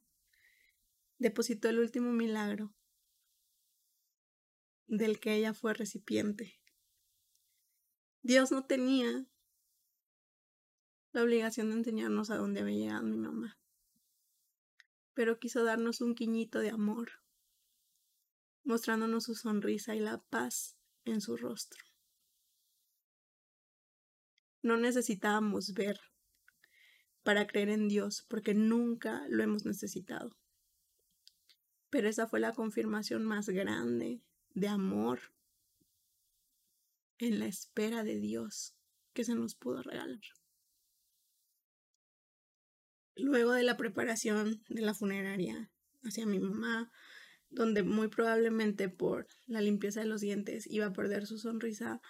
depositó 1.17 1.67
el 1.67 1.79
último 1.79 2.13
milagro 2.13 2.73
del 4.97 5.19
que 5.19 5.33
ella 5.33 5.53
fue 5.53 5.73
recipiente. 5.73 6.59
Dios 8.21 8.51
no 8.51 8.65
tenía 8.65 9.25
la 11.11 11.23
obligación 11.23 11.69
de 11.69 11.77
enseñarnos 11.77 12.29
a 12.29 12.37
dónde 12.37 12.61
había 12.61 12.77
llegado 12.77 13.03
mi 13.03 13.17
mamá, 13.17 13.59
pero 15.13 15.39
quiso 15.39 15.63
darnos 15.63 16.01
un 16.01 16.15
quiñito 16.15 16.59
de 16.59 16.69
amor, 16.69 17.11
mostrándonos 18.63 19.25
su 19.25 19.35
sonrisa 19.35 19.95
y 19.95 19.99
la 19.99 20.19
paz 20.23 20.77
en 21.05 21.21
su 21.21 21.37
rostro. 21.37 21.83
No 24.61 24.77
necesitábamos 24.77 25.73
ver 25.73 25.99
para 27.23 27.47
creer 27.47 27.69
en 27.69 27.89
Dios, 27.89 28.25
porque 28.29 28.53
nunca 28.53 29.25
lo 29.29 29.43
hemos 29.43 29.65
necesitado. 29.65 30.37
Pero 31.89 32.07
esa 32.07 32.27
fue 32.27 32.39
la 32.39 32.53
confirmación 32.53 33.23
más 33.23 33.49
grande 33.49 34.23
de 34.53 34.67
amor 34.67 35.19
en 37.17 37.39
la 37.39 37.45
espera 37.45 38.03
de 38.03 38.19
Dios 38.19 38.75
que 39.13 39.23
se 39.23 39.35
nos 39.35 39.55
pudo 39.55 39.81
regalar. 39.81 40.19
Luego 43.15 43.51
de 43.51 43.63
la 43.63 43.77
preparación 43.77 44.63
de 44.69 44.81
la 44.81 44.93
funeraria 44.93 45.71
hacia 46.03 46.25
mi 46.25 46.39
mamá, 46.39 46.91
donde 47.49 47.83
muy 47.83 48.07
probablemente 48.07 48.89
por 48.89 49.27
la 49.45 49.61
limpieza 49.61 50.01
de 50.01 50.07
los 50.07 50.21
dientes 50.21 50.65
iba 50.67 50.87
a 50.87 50.93
perder 50.93 51.27
su 51.27 51.37
sonrisa, 51.37 52.01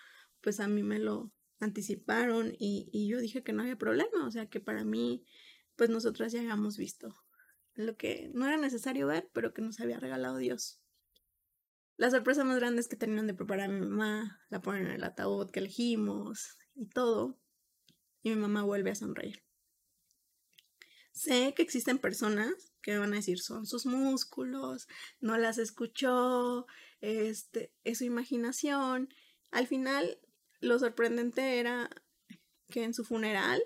pues 0.41 0.60
a 0.60 0.67
mí 0.67 0.84
me 0.84 0.99
lo 0.99 1.34
anticiparon 1.60 2.53
y, 2.58 2.89
y 2.91 3.08
yo 3.08 3.19
dije 3.19 3.43
que 3.43 3.53
no 3.53 3.62
había 3.62 3.77
problema, 3.77 4.25
o 4.25 4.32
sea 4.32 4.47
que 4.47 4.60
para 4.60 4.84
mí, 4.86 5.25
pues 5.75 5.89
nosotras 5.89 6.32
ya 6.32 6.39
habíamos 6.39 6.77
visto 6.77 7.13
lo 7.75 7.97
que 7.97 8.29
no 8.34 8.45
era 8.45 8.58
necesario 8.58 9.08
ver, 9.08 9.29
pero 9.34 9.53
que 9.53 9.62
nos 9.62 9.79
había 9.79 9.99
regalado 9.99 10.38
Dios. 10.38 10.83
La 11.95 12.10
sorpresa 12.10 12.43
más 12.43 12.58
grande 12.58 12.82
es 12.82 12.88
que 12.88 12.95
terminan 12.95 13.27
de 13.27 13.36
preparar 13.36 13.69
a 13.69 13.73
mi 13.73 13.79
mamá, 13.79 14.41
la 14.49 14.62
ponen 14.62 14.88
en 14.88 14.91
el 14.93 15.03
ataúd 15.03 15.51
que 15.51 15.60
elegimos 15.60 16.58
y 16.73 16.88
todo, 16.88 17.39
y 18.23 18.32
mi 18.32 18.36
mamá 18.36 18.63
vuelve 18.63 18.91
a 18.91 18.95
sonreír. 18.95 19.43
Sé 21.12 21.53
que 21.56 21.62
existen 21.62 21.99
personas 21.99 22.73
que 22.82 22.97
van 22.97 23.13
a 23.13 23.17
decir 23.17 23.39
son 23.39 23.67
sus 23.67 23.86
músculos, 23.86 24.88
no 25.19 25.38
las 25.38 25.60
escuchó, 25.60 26.65
este, 27.01 27.71
es 27.84 27.99
su 27.99 28.06
imaginación. 28.06 29.13
Al 29.51 29.67
final, 29.67 30.19
lo 30.60 30.79
sorprendente 30.79 31.60
era 31.60 31.89
que 32.69 32.84
en 32.84 32.95
su 32.95 33.06
funeral 33.06 33.63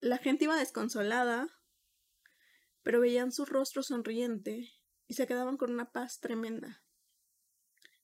la 0.00 0.18
gente 0.18 0.44
iba 0.44 0.58
desconsolada, 0.58 1.48
pero 2.82 3.00
veían 3.00 3.32
su 3.32 3.46
rostro 3.46 3.82
sonriente 3.82 4.76
y 5.08 5.14
se 5.14 5.26
quedaban 5.26 5.56
con 5.56 5.72
una 5.72 5.92
paz 5.92 6.20
tremenda. 6.20 6.82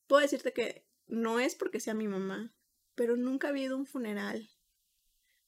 Puedo 0.07 0.23
decirte 0.23 0.53
que 0.53 0.87
no 1.07 1.41
es 1.41 1.55
porque 1.55 1.81
sea 1.81 1.95
mi 1.95 2.09
mamá, 2.09 2.55
pero 2.95 3.17
nunca 3.17 3.49
ha 3.49 3.51
habido 3.51 3.77
un 3.77 3.87
funeral 3.87 4.51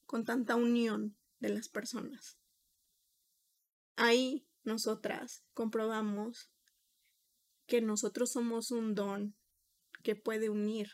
con 0.05 0.25
tanta 0.25 0.55
unión 0.55 1.17
de 1.39 1.49
las 1.49 1.69
personas. 1.69 2.37
Ahí 3.95 4.47
nosotras 4.63 5.43
comprobamos 5.53 6.51
que 7.65 7.81
nosotros 7.81 8.31
somos 8.31 8.71
un 8.71 8.93
don 8.93 9.35
que 10.03 10.15
puede 10.15 10.49
unir 10.49 10.91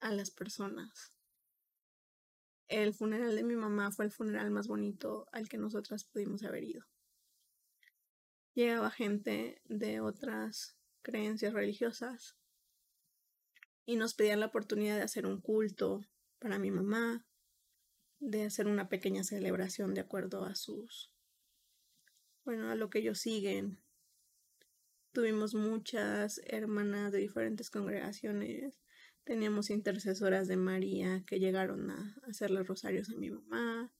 a 0.00 0.12
las 0.12 0.30
personas. 0.30 1.12
El 2.68 2.94
funeral 2.94 3.34
de 3.34 3.42
mi 3.42 3.56
mamá 3.56 3.90
fue 3.90 4.04
el 4.04 4.12
funeral 4.12 4.50
más 4.50 4.68
bonito 4.68 5.26
al 5.32 5.48
que 5.48 5.58
nosotras 5.58 6.04
pudimos 6.04 6.44
haber 6.44 6.64
ido 6.64 6.86
llegaba 8.58 8.90
gente 8.90 9.62
de 9.68 10.00
otras 10.00 10.76
creencias 11.02 11.52
religiosas 11.52 12.36
y 13.86 13.94
nos 13.94 14.14
pedían 14.14 14.40
la 14.40 14.46
oportunidad 14.46 14.96
de 14.96 15.02
hacer 15.02 15.26
un 15.26 15.40
culto 15.40 16.04
para 16.40 16.58
mi 16.58 16.72
mamá, 16.72 17.24
de 18.18 18.46
hacer 18.46 18.66
una 18.66 18.88
pequeña 18.88 19.22
celebración 19.22 19.94
de 19.94 20.00
acuerdo 20.00 20.44
a 20.44 20.56
sus, 20.56 21.12
bueno, 22.44 22.68
a 22.68 22.74
lo 22.74 22.90
que 22.90 22.98
ellos 22.98 23.20
siguen. 23.20 23.78
Tuvimos 25.12 25.54
muchas 25.54 26.40
hermanas 26.44 27.12
de 27.12 27.18
diferentes 27.18 27.70
congregaciones, 27.70 28.74
teníamos 29.22 29.70
intercesoras 29.70 30.48
de 30.48 30.56
María 30.56 31.22
que 31.28 31.38
llegaron 31.38 31.92
a 31.92 32.16
hacerle 32.24 32.64
rosarios 32.64 33.08
a 33.08 33.14
mi 33.14 33.30
mamá. 33.30 33.92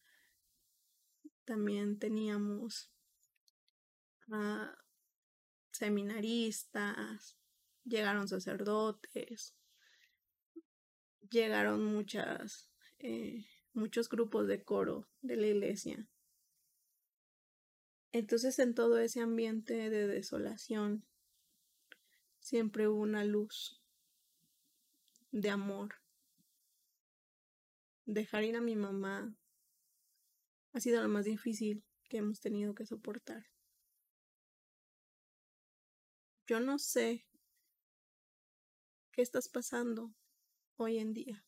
También 1.45 2.01
teníamos 2.01 2.91
seminaristas, 5.71 7.39
llegaron 7.85 8.29
sacerdotes, 8.29 9.55
llegaron 11.31 11.85
muchas, 11.85 12.71
eh, 12.99 13.47
muchos 13.73 14.09
grupos 14.09 14.47
de 14.49 14.63
coro 14.65 15.09
de 15.21 15.37
la 15.37 15.47
iglesia. 15.47 16.09
Entonces 18.13 18.59
en 18.59 18.75
todo 18.75 18.99
ese 18.99 19.21
ambiente 19.21 19.91
de 19.91 20.07
desolación 20.07 21.05
siempre 22.41 22.89
hubo 22.89 23.01
una 23.01 23.25
luz 23.25 23.83
de 25.31 25.51
amor. 25.51 25.97
Dejar 28.07 28.45
ir 28.45 28.57
a 28.57 28.63
mi 28.63 28.75
mamá 28.75 29.37
ha 30.73 30.81
sido 30.81 31.03
lo 31.03 31.09
más 31.09 31.27
difícil 31.27 31.85
que 32.09 32.19
hemos 32.19 32.41
tenido 32.41 32.75
que 32.75 32.87
soportar. 32.87 33.47
Yo 36.49 36.61
no 36.61 36.79
sé 36.79 37.27
qué 39.13 39.21
estás 39.21 39.51
pasando 39.51 40.15
hoy 40.77 40.97
en 40.97 41.13
día. 41.13 41.45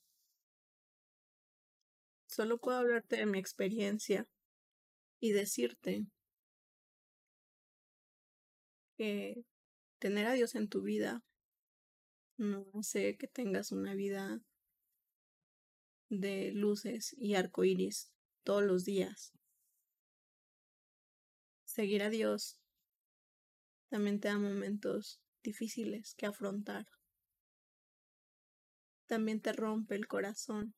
Solo 2.27 2.59
puedo 2.59 2.77
hablarte 2.77 3.17
de 3.17 3.25
mi 3.25 3.39
experiencia 3.39 4.29
y 5.19 5.33
decirte 5.33 6.07
que 8.99 9.47
tener 10.01 10.27
a 10.27 10.35
Dios 10.35 10.55
en 10.55 10.69
tu 10.69 10.83
vida 10.83 11.25
no 12.37 12.71
hace 12.75 13.17
que 13.17 13.27
tengas 13.27 13.73
una 13.73 13.95
vida 13.95 14.43
de 16.11 16.53
luces 16.53 17.17
y 17.17 17.37
arcoíris 17.37 18.13
todos 18.45 18.65
los 18.65 18.85
días. 18.85 19.33
Seguir 21.65 22.03
a 22.03 22.11
Dios 22.11 22.60
también 23.91 24.21
te 24.21 24.29
da 24.29 24.39
momentos 24.39 25.21
difíciles 25.43 26.15
que 26.15 26.27
afrontar. 26.27 26.87
También 29.07 29.41
te 29.41 29.53
rompe 29.53 29.97
el 29.97 30.07
corazón. 30.07 30.75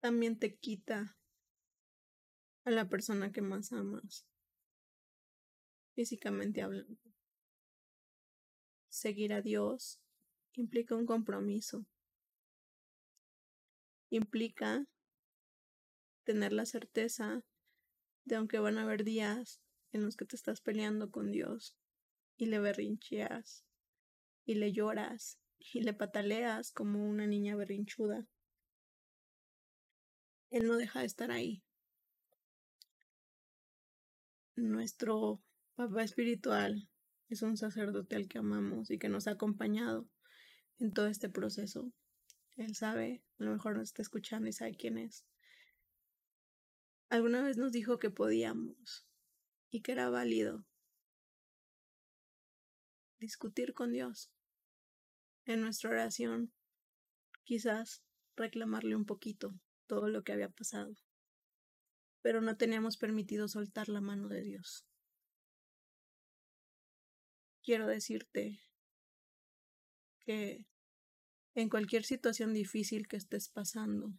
También 0.00 0.38
te 0.38 0.56
quita 0.56 1.16
a 2.64 2.70
la 2.70 2.88
persona 2.88 3.30
que 3.32 3.42
más 3.42 3.72
amas, 3.72 4.26
físicamente 5.94 6.62
hablando. 6.62 6.98
Seguir 8.88 9.34
a 9.34 9.42
Dios 9.42 10.00
implica 10.54 10.96
un 10.96 11.06
compromiso. 11.06 11.86
Implica 14.10 14.86
tener 16.24 16.52
la 16.52 16.66
certeza 16.66 17.44
de 18.24 18.36
aunque 18.36 18.58
van 18.58 18.78
a 18.78 18.82
haber 18.82 19.04
días 19.04 19.60
en 19.92 20.04
los 20.04 20.16
que 20.16 20.24
te 20.24 20.36
estás 20.36 20.60
peleando 20.60 21.10
con 21.10 21.30
Dios 21.30 21.76
y 22.36 22.46
le 22.46 22.58
berrincheas 22.58 23.64
y 24.44 24.54
le 24.54 24.72
lloras 24.72 25.38
y 25.58 25.82
le 25.82 25.92
pataleas 25.92 26.72
como 26.72 27.06
una 27.06 27.26
niña 27.26 27.56
berrinchuda. 27.56 28.26
Él 30.50 30.66
no 30.66 30.76
deja 30.76 31.00
de 31.00 31.06
estar 31.06 31.30
ahí. 31.30 31.62
Nuestro 34.56 35.42
papá 35.76 36.02
espiritual 36.02 36.88
es 37.28 37.42
un 37.42 37.56
sacerdote 37.56 38.16
al 38.16 38.28
que 38.28 38.38
amamos 38.38 38.90
y 38.90 38.98
que 38.98 39.08
nos 39.08 39.26
ha 39.26 39.32
acompañado 39.32 40.08
en 40.78 40.92
todo 40.92 41.06
este 41.06 41.30
proceso. 41.30 41.92
Él 42.56 42.74
sabe, 42.74 43.22
a 43.38 43.44
lo 43.44 43.52
mejor 43.52 43.76
nos 43.76 43.84
está 43.84 44.02
escuchando 44.02 44.48
y 44.48 44.52
sabe 44.52 44.74
quién 44.76 44.98
es. 44.98 45.24
Alguna 47.08 47.42
vez 47.42 47.56
nos 47.56 47.72
dijo 47.72 47.98
que 47.98 48.10
podíamos 48.10 49.06
y 49.72 49.80
que 49.80 49.92
era 49.92 50.10
válido 50.10 50.64
discutir 53.18 53.72
con 53.72 53.92
Dios 53.92 54.30
en 55.46 55.62
nuestra 55.62 55.90
oración, 55.90 56.52
quizás 57.44 58.02
reclamarle 58.36 58.94
un 58.94 59.06
poquito 59.06 59.54
todo 59.86 60.08
lo 60.08 60.22
que 60.22 60.32
había 60.32 60.50
pasado, 60.50 60.94
pero 62.20 62.40
no 62.42 62.56
teníamos 62.56 62.96
permitido 62.96 63.48
soltar 63.48 63.88
la 63.88 64.00
mano 64.00 64.28
de 64.28 64.42
Dios. 64.42 64.86
Quiero 67.62 67.86
decirte 67.86 68.60
que 70.20 70.66
en 71.54 71.68
cualquier 71.68 72.04
situación 72.04 72.52
difícil 72.52 73.08
que 73.08 73.16
estés 73.16 73.48
pasando, 73.48 74.12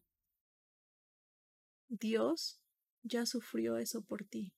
Dios 1.89 2.59
ya 3.03 3.25
sufrió 3.25 3.77
eso 3.77 4.01
por 4.01 4.23
ti. 4.23 4.53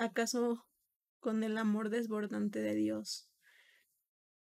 ¿Acaso 0.00 0.66
con 1.18 1.44
el 1.44 1.58
amor 1.58 1.90
desbordante 1.90 2.60
de 2.60 2.74
Dios 2.74 3.28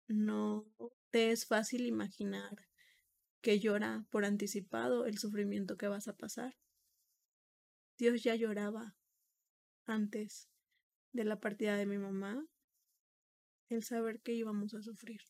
no 0.07 0.71
te 1.09 1.31
es 1.31 1.47
fácil 1.47 1.87
imaginar 1.87 2.69
que 3.41 3.59
llora 3.59 4.05
por 4.11 4.27
anticipado 4.27 5.07
el 5.07 5.17
sufrimiento 5.17 5.79
que 5.79 5.89
vas 5.89 6.07
a 6.07 6.19
pasar? 6.19 6.59
Dios 7.97 8.23
ya 8.23 8.35
lloraba 8.35 8.95
antes 9.87 10.51
de 11.13 11.25
la 11.25 11.41
partida 11.41 11.77
de 11.77 11.87
mi 11.87 11.97
mamá 11.97 12.47
el 13.71 13.83
saber 13.83 14.21
que 14.21 14.35
íbamos 14.35 14.75
a 14.75 14.83
sufrir. 14.83 15.23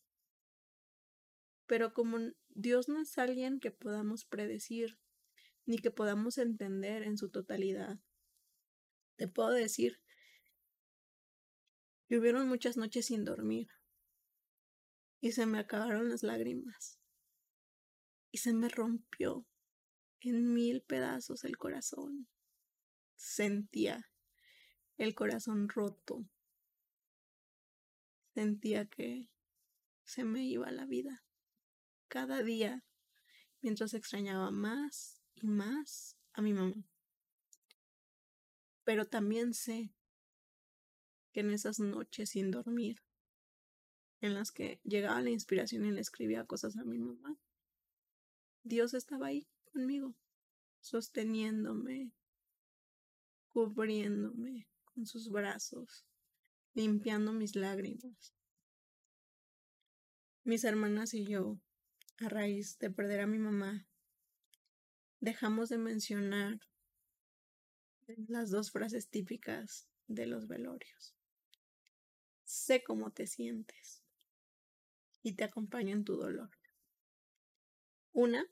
Pero 1.67 1.95
como 1.95 2.19
Dios 2.49 2.89
no 2.89 3.01
es 3.01 3.17
alguien 3.19 3.61
que 3.61 3.71
podamos 3.71 4.25
predecir 4.25 4.99
ni 5.65 5.79
que 5.79 5.93
podamos 5.93 6.39
entender 6.39 7.05
en 7.05 7.17
su 7.17 7.31
totalidad. 7.31 8.01
Te 9.15 9.29
puedo 9.29 9.51
decir 9.51 10.01
que 12.09 12.18
hubieron 12.18 12.49
muchas 12.49 12.77
noches 12.77 13.07
sin 13.07 13.25
dormir 13.25 13.68
y 15.21 15.33
se 15.33 15.44
me 15.47 15.59
acabaron 15.59 16.09
las 16.09 16.23
lágrimas 16.23 16.99
y 18.31 18.38
se 18.38 18.55
me 18.55 18.68
rompió 18.68 19.47
en 20.21 20.53
mil 20.53 20.83
pedazos 20.83 21.44
el 21.44 21.57
corazón. 21.57 22.29
Sentía 23.14 24.11
el 24.97 25.14
corazón 25.14 25.68
roto. 25.68 26.29
Sentía 28.35 28.87
que 28.87 29.29
se 30.05 30.25
me 30.25 30.44
iba 30.44 30.71
la 30.71 30.87
vida 30.87 31.25
cada 32.09 32.42
día 32.42 32.85
mientras 33.61 33.92
extrañaba 33.94 34.51
más 34.51 35.21
y 35.35 35.47
más 35.47 36.16
a 36.33 36.42
mi 36.42 36.55
mamá. 36.55 36.88
Pero 38.85 39.05
también 39.07 39.53
sé 39.53 39.92
en 41.40 41.51
esas 41.51 41.79
noches 41.81 42.31
sin 42.31 42.51
dormir, 42.51 43.03
en 44.20 44.35
las 44.35 44.51
que 44.51 44.81
llegaba 44.85 45.22
la 45.22 45.31
inspiración 45.31 45.87
y 45.87 45.90
le 45.92 46.01
escribía 46.01 46.44
cosas 46.44 46.77
a 46.77 46.85
mi 46.85 46.98
mamá, 46.98 47.38
Dios 48.62 48.94
estaba 48.94 49.29
ahí 49.29 49.46
conmigo, 49.72 50.14
sosteniéndome, 50.81 52.12
cubriéndome 53.53 54.68
con 54.85 55.07
sus 55.07 55.31
brazos, 55.31 56.05
limpiando 56.74 57.33
mis 57.33 57.57
lágrimas. 57.57 58.35
Mis 60.44 60.64
hermanas 60.64 61.14
y 61.14 61.24
yo, 61.27 61.61
a 62.18 62.29
raíz 62.29 62.79
de 62.79 62.90
perder 62.90 63.20
a 63.20 63.27
mi 63.27 63.38
mamá, 63.38 63.87
dejamos 65.20 65.68
de 65.68 65.79
mencionar 65.79 66.61
las 68.29 68.51
dos 68.51 68.70
frases 68.70 69.09
típicas 69.09 69.88
de 70.07 70.27
los 70.27 70.48
velorios. 70.48 71.18
Sé 72.49 72.83
cómo 72.83 73.13
te 73.13 73.27
sientes 73.27 74.03
y 75.23 75.35
te 75.35 75.45
acompaño 75.45 75.95
en 75.95 76.05
tu 76.05 76.17
dolor. 76.17 76.49
Una, 78.13 78.47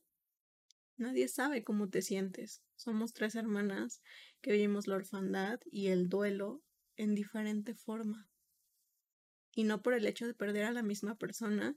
nadie 0.98 1.28
sabe 1.28 1.64
cómo 1.64 1.88
te 1.88 2.02
sientes. 2.02 2.62
Somos 2.74 3.14
tres 3.14 3.36
hermanas 3.36 4.02
que 4.42 4.52
vivimos 4.52 4.86
la 4.86 4.96
orfandad 4.96 5.60
y 5.64 5.86
el 5.86 6.10
duelo 6.10 6.62
en 6.96 7.14
diferente 7.14 7.74
forma. 7.74 8.28
Y 9.54 9.64
no 9.64 9.80
por 9.80 9.94
el 9.94 10.04
hecho 10.04 10.26
de 10.26 10.34
perder 10.34 10.64
a 10.64 10.72
la 10.72 10.82
misma 10.82 11.16
persona, 11.16 11.74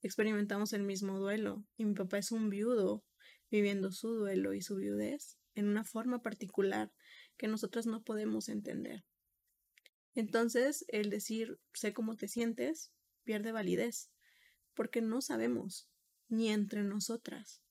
experimentamos 0.00 0.72
el 0.72 0.84
mismo 0.84 1.18
duelo. 1.18 1.66
Y 1.76 1.86
mi 1.86 1.94
papá 1.94 2.18
es 2.18 2.30
un 2.30 2.50
viudo 2.50 3.04
viviendo 3.50 3.90
su 3.90 4.10
duelo 4.10 4.54
y 4.54 4.62
su 4.62 4.76
viudez 4.76 5.36
en 5.56 5.66
una 5.66 5.82
forma 5.82 6.22
particular 6.22 6.92
que 7.36 7.48
nosotros 7.48 7.84
no 7.86 8.04
podemos 8.04 8.48
entender. 8.48 9.04
Entonces, 10.18 10.84
el 10.88 11.10
decir 11.10 11.60
sé 11.72 11.92
cómo 11.92 12.16
te 12.16 12.26
sientes 12.26 12.90
pierde 13.22 13.52
validez, 13.52 14.10
porque 14.74 15.00
no 15.00 15.20
sabemos, 15.20 15.88
ni 16.26 16.48
entre 16.50 16.82
nosotras. 16.82 17.62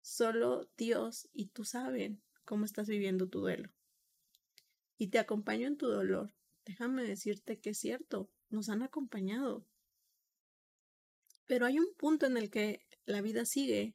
Solo 0.00 0.68
Dios 0.76 1.28
y 1.32 1.50
tú 1.50 1.64
saben 1.64 2.20
cómo 2.44 2.64
estás 2.64 2.88
viviendo 2.88 3.28
tu 3.28 3.42
duelo. 3.42 3.72
Y 4.98 5.06
te 5.10 5.20
acompaño 5.20 5.68
en 5.68 5.76
tu 5.76 5.86
dolor. 5.86 6.34
Déjame 6.64 7.04
decirte 7.04 7.60
que 7.60 7.70
es 7.70 7.78
cierto, 7.78 8.28
nos 8.48 8.68
han 8.68 8.82
acompañado. 8.82 9.64
Pero 11.46 11.66
hay 11.66 11.78
un 11.78 11.94
punto 11.94 12.26
en 12.26 12.36
el 12.36 12.50
que 12.50 12.84
la 13.04 13.20
vida 13.20 13.44
sigue 13.44 13.94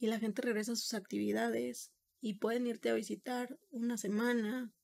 y 0.00 0.08
la 0.08 0.18
gente 0.18 0.42
regresa 0.42 0.72
a 0.72 0.76
sus 0.76 0.92
actividades 0.92 1.92
y 2.20 2.34
pueden 2.34 2.66
irte 2.66 2.90
a 2.90 2.94
visitar 2.94 3.60
una 3.70 3.96
semana, 3.96 4.74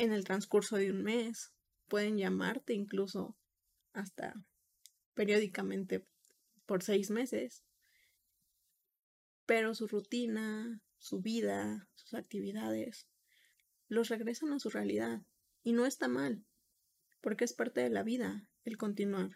en 0.00 0.12
el 0.12 0.24
transcurso 0.24 0.76
de 0.76 0.90
un 0.90 1.02
mes, 1.02 1.52
pueden 1.86 2.16
llamarte 2.16 2.72
incluso 2.72 3.36
hasta 3.92 4.34
periódicamente 5.12 6.08
por 6.64 6.82
seis 6.82 7.10
meses. 7.10 7.62
Pero 9.44 9.74
su 9.74 9.88
rutina, 9.88 10.80
su 10.96 11.20
vida, 11.20 11.86
sus 11.96 12.14
actividades, 12.14 13.08
los 13.88 14.08
regresan 14.08 14.54
a 14.54 14.58
su 14.58 14.70
realidad. 14.70 15.20
Y 15.62 15.74
no 15.74 15.84
está 15.84 16.08
mal, 16.08 16.46
porque 17.20 17.44
es 17.44 17.52
parte 17.52 17.82
de 17.82 17.90
la 17.90 18.02
vida 18.02 18.48
el 18.64 18.78
continuar. 18.78 19.32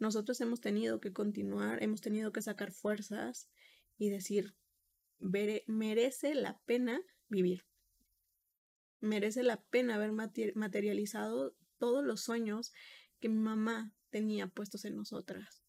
Nosotros 0.00 0.40
hemos 0.40 0.60
tenido 0.60 1.00
que 1.00 1.12
continuar, 1.12 1.80
hemos 1.84 2.00
tenido 2.00 2.32
que 2.32 2.42
sacar 2.42 2.72
fuerzas 2.72 3.48
y 3.96 4.10
decir, 4.10 4.56
merece 5.20 6.34
la 6.34 6.60
pena 6.64 7.00
vivir. 7.28 7.64
Merece 9.04 9.42
la 9.42 9.60
pena 9.60 9.96
haber 9.96 10.12
materializado 10.12 11.54
todos 11.76 12.02
los 12.02 12.22
sueños 12.22 12.72
que 13.20 13.28
mi 13.28 13.38
mamá 13.38 13.92
tenía 14.08 14.46
puestos 14.46 14.86
en 14.86 14.96
nosotras. 14.96 15.62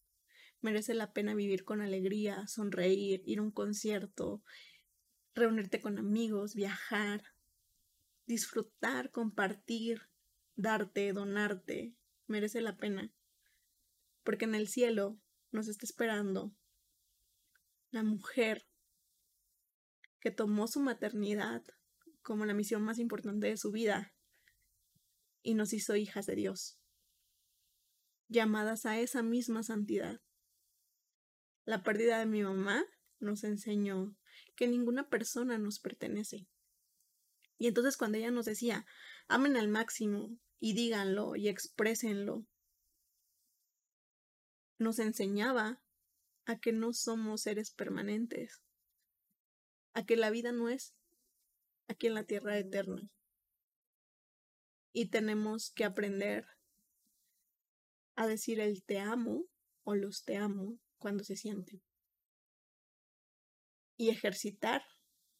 Merece 0.62 0.94
la 0.94 1.12
pena 1.12 1.34
vivir 1.34 1.62
con 1.62 1.82
alegría, 1.82 2.46
sonreír, 2.46 3.22
ir 3.26 3.40
a 3.40 3.42
un 3.42 3.50
concierto, 3.50 4.42
reunirte 5.34 5.82
con 5.82 5.98
amigos, 5.98 6.54
viajar, 6.54 7.24
disfrutar, 8.24 9.10
compartir, 9.10 10.08
darte, 10.54 11.12
donarte. 11.12 11.94
Merece 12.26 12.62
la 12.62 12.78
pena 12.78 13.12
porque 14.24 14.46
en 14.46 14.54
el 14.54 14.66
cielo 14.66 15.20
nos 15.50 15.68
está 15.68 15.84
esperando 15.84 16.56
la 17.90 18.02
mujer 18.02 18.66
que 20.20 20.30
tomó 20.30 20.68
su 20.68 20.80
maternidad 20.80 21.62
como 22.26 22.44
la 22.44 22.54
misión 22.54 22.82
más 22.82 22.98
importante 22.98 23.46
de 23.46 23.56
su 23.56 23.70
vida 23.70 24.12
y 25.44 25.54
nos 25.54 25.72
hizo 25.72 25.94
hijas 25.94 26.26
de 26.26 26.34
Dios, 26.34 26.76
llamadas 28.26 28.84
a 28.84 28.98
esa 28.98 29.22
misma 29.22 29.62
santidad. 29.62 30.20
La 31.64 31.84
pérdida 31.84 32.18
de 32.18 32.26
mi 32.26 32.42
mamá 32.42 32.84
nos 33.20 33.44
enseñó 33.44 34.16
que 34.56 34.66
ninguna 34.66 35.08
persona 35.08 35.56
nos 35.56 35.78
pertenece. 35.78 36.48
Y 37.58 37.68
entonces 37.68 37.96
cuando 37.96 38.18
ella 38.18 38.32
nos 38.32 38.46
decía, 38.46 38.86
amen 39.28 39.56
al 39.56 39.68
máximo 39.68 40.36
y 40.58 40.74
díganlo 40.74 41.36
y 41.36 41.46
exprésenlo, 41.46 42.44
nos 44.78 44.98
enseñaba 44.98 45.80
a 46.44 46.58
que 46.58 46.72
no 46.72 46.92
somos 46.92 47.42
seres 47.42 47.70
permanentes, 47.70 48.64
a 49.92 50.04
que 50.04 50.16
la 50.16 50.30
vida 50.30 50.50
no 50.50 50.68
es 50.68 50.92
aquí 51.88 52.06
en 52.06 52.14
la 52.14 52.24
tierra 52.24 52.58
eterna. 52.58 53.08
Y 54.92 55.10
tenemos 55.10 55.70
que 55.72 55.84
aprender 55.84 56.46
a 58.14 58.26
decir 58.26 58.60
el 58.60 58.82
te 58.82 58.98
amo 58.98 59.46
o 59.84 59.94
los 59.94 60.24
te 60.24 60.36
amo 60.36 60.78
cuando 60.98 61.22
se 61.24 61.36
sienten. 61.36 61.82
Y 63.96 64.10
ejercitar 64.10 64.82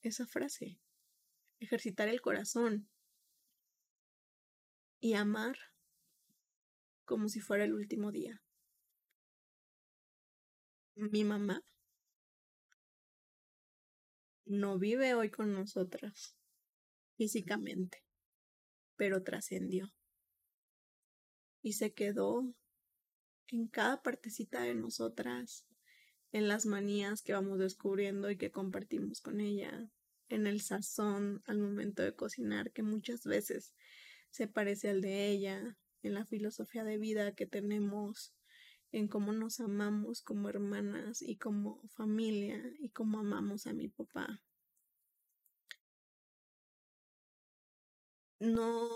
esa 0.02 0.26
frase, 0.26 0.78
ejercitar 1.58 2.08
el 2.08 2.20
corazón 2.20 2.88
y 5.00 5.14
amar 5.14 5.56
como 7.04 7.28
si 7.28 7.40
fuera 7.40 7.64
el 7.64 7.74
último 7.74 8.12
día. 8.12 8.42
Mi 10.94 11.24
mamá 11.24 11.62
no 14.44 14.78
vive 14.78 15.14
hoy 15.14 15.30
con 15.30 15.52
nosotras 15.52 16.35
físicamente, 17.16 18.04
pero 18.96 19.22
trascendió 19.22 19.92
y 21.66 21.72
se 21.72 21.92
quedó 21.92 22.54
en 23.48 23.66
cada 23.66 24.00
partecita 24.00 24.62
de 24.62 24.74
nosotras, 24.76 25.66
en 26.30 26.46
las 26.46 26.64
manías 26.64 27.22
que 27.22 27.32
vamos 27.32 27.58
descubriendo 27.58 28.30
y 28.30 28.36
que 28.36 28.52
compartimos 28.52 29.20
con 29.20 29.40
ella, 29.40 29.90
en 30.28 30.46
el 30.46 30.60
sazón 30.60 31.42
al 31.44 31.58
momento 31.58 32.04
de 32.04 32.14
cocinar 32.14 32.70
que 32.70 32.84
muchas 32.84 33.24
veces 33.24 33.74
se 34.30 34.46
parece 34.46 34.90
al 34.90 35.00
de 35.00 35.28
ella, 35.28 35.76
en 36.02 36.14
la 36.14 36.24
filosofía 36.24 36.84
de 36.84 36.98
vida 36.98 37.34
que 37.34 37.46
tenemos, 37.46 38.32
en 38.92 39.08
cómo 39.08 39.32
nos 39.32 39.58
amamos 39.58 40.22
como 40.22 40.48
hermanas 40.48 41.20
y 41.20 41.36
como 41.36 41.82
familia 41.88 42.62
y 42.78 42.90
cómo 42.90 43.18
amamos 43.18 43.66
a 43.66 43.72
mi 43.72 43.88
papá. 43.88 44.40
No 48.38 48.90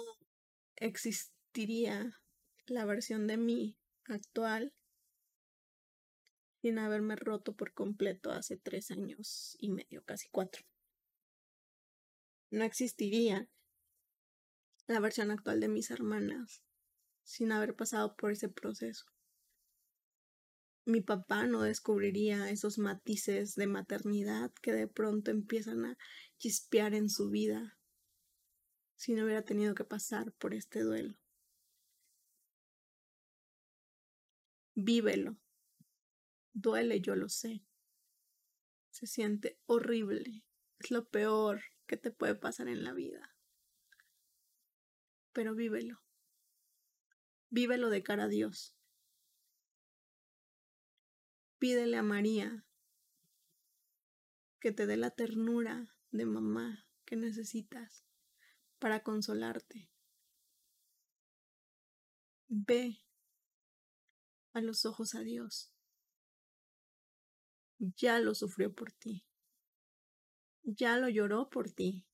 existiría 0.76 2.20
la 2.66 2.84
versión 2.84 3.26
de 3.26 3.38
mí 3.38 3.78
actual 4.04 4.74
sin 6.60 6.78
haberme 6.78 7.16
roto 7.16 7.56
por 7.56 7.72
completo 7.72 8.32
hace 8.32 8.58
tres 8.58 8.90
años 8.90 9.56
y 9.58 9.70
medio, 9.70 10.04
casi 10.04 10.28
cuatro. 10.28 10.62
No 12.50 12.64
existiría 12.64 13.48
la 14.86 15.00
versión 15.00 15.30
actual 15.30 15.60
de 15.60 15.68
mis 15.68 15.90
hermanas 15.90 16.62
sin 17.22 17.52
haber 17.52 17.74
pasado 17.74 18.16
por 18.16 18.32
ese 18.32 18.50
proceso. 18.50 19.06
Mi 20.84 21.00
papá 21.00 21.46
no 21.46 21.62
descubriría 21.62 22.50
esos 22.50 22.76
matices 22.76 23.54
de 23.54 23.66
maternidad 23.66 24.52
que 24.60 24.72
de 24.72 24.86
pronto 24.86 25.30
empiezan 25.30 25.86
a 25.86 25.98
chispear 26.38 26.94
en 26.94 27.08
su 27.08 27.30
vida 27.30 27.79
si 29.00 29.14
no 29.14 29.24
hubiera 29.24 29.42
tenido 29.42 29.74
que 29.74 29.84
pasar 29.84 30.30
por 30.32 30.52
este 30.52 30.82
duelo. 30.82 31.16
Vívelo. 34.74 35.38
Duele, 36.52 37.00
yo 37.00 37.16
lo 37.16 37.30
sé. 37.30 37.64
Se 38.90 39.06
siente 39.06 39.58
horrible. 39.64 40.44
Es 40.78 40.90
lo 40.90 41.08
peor 41.08 41.62
que 41.86 41.96
te 41.96 42.10
puede 42.10 42.34
pasar 42.34 42.68
en 42.68 42.84
la 42.84 42.92
vida. 42.92 43.34
Pero 45.32 45.54
vívelo. 45.54 46.02
Vívelo 47.48 47.88
de 47.88 48.02
cara 48.02 48.24
a 48.24 48.28
Dios. 48.28 48.76
Pídele 51.58 51.96
a 51.96 52.02
María 52.02 52.66
que 54.60 54.72
te 54.72 54.84
dé 54.84 54.98
la 54.98 55.10
ternura 55.10 55.96
de 56.10 56.26
mamá 56.26 56.86
que 57.06 57.16
necesitas 57.16 58.04
para 58.80 59.02
consolarte. 59.02 59.88
Ve 62.48 62.98
a 64.52 64.60
los 64.60 64.84
ojos 64.86 65.14
a 65.14 65.20
Dios. 65.20 65.72
Ya 67.78 68.18
lo 68.18 68.34
sufrió 68.34 68.74
por 68.74 68.90
ti. 68.90 69.24
Ya 70.62 70.96
lo 70.96 71.08
lloró 71.08 71.48
por 71.48 71.70
ti. 71.70 72.06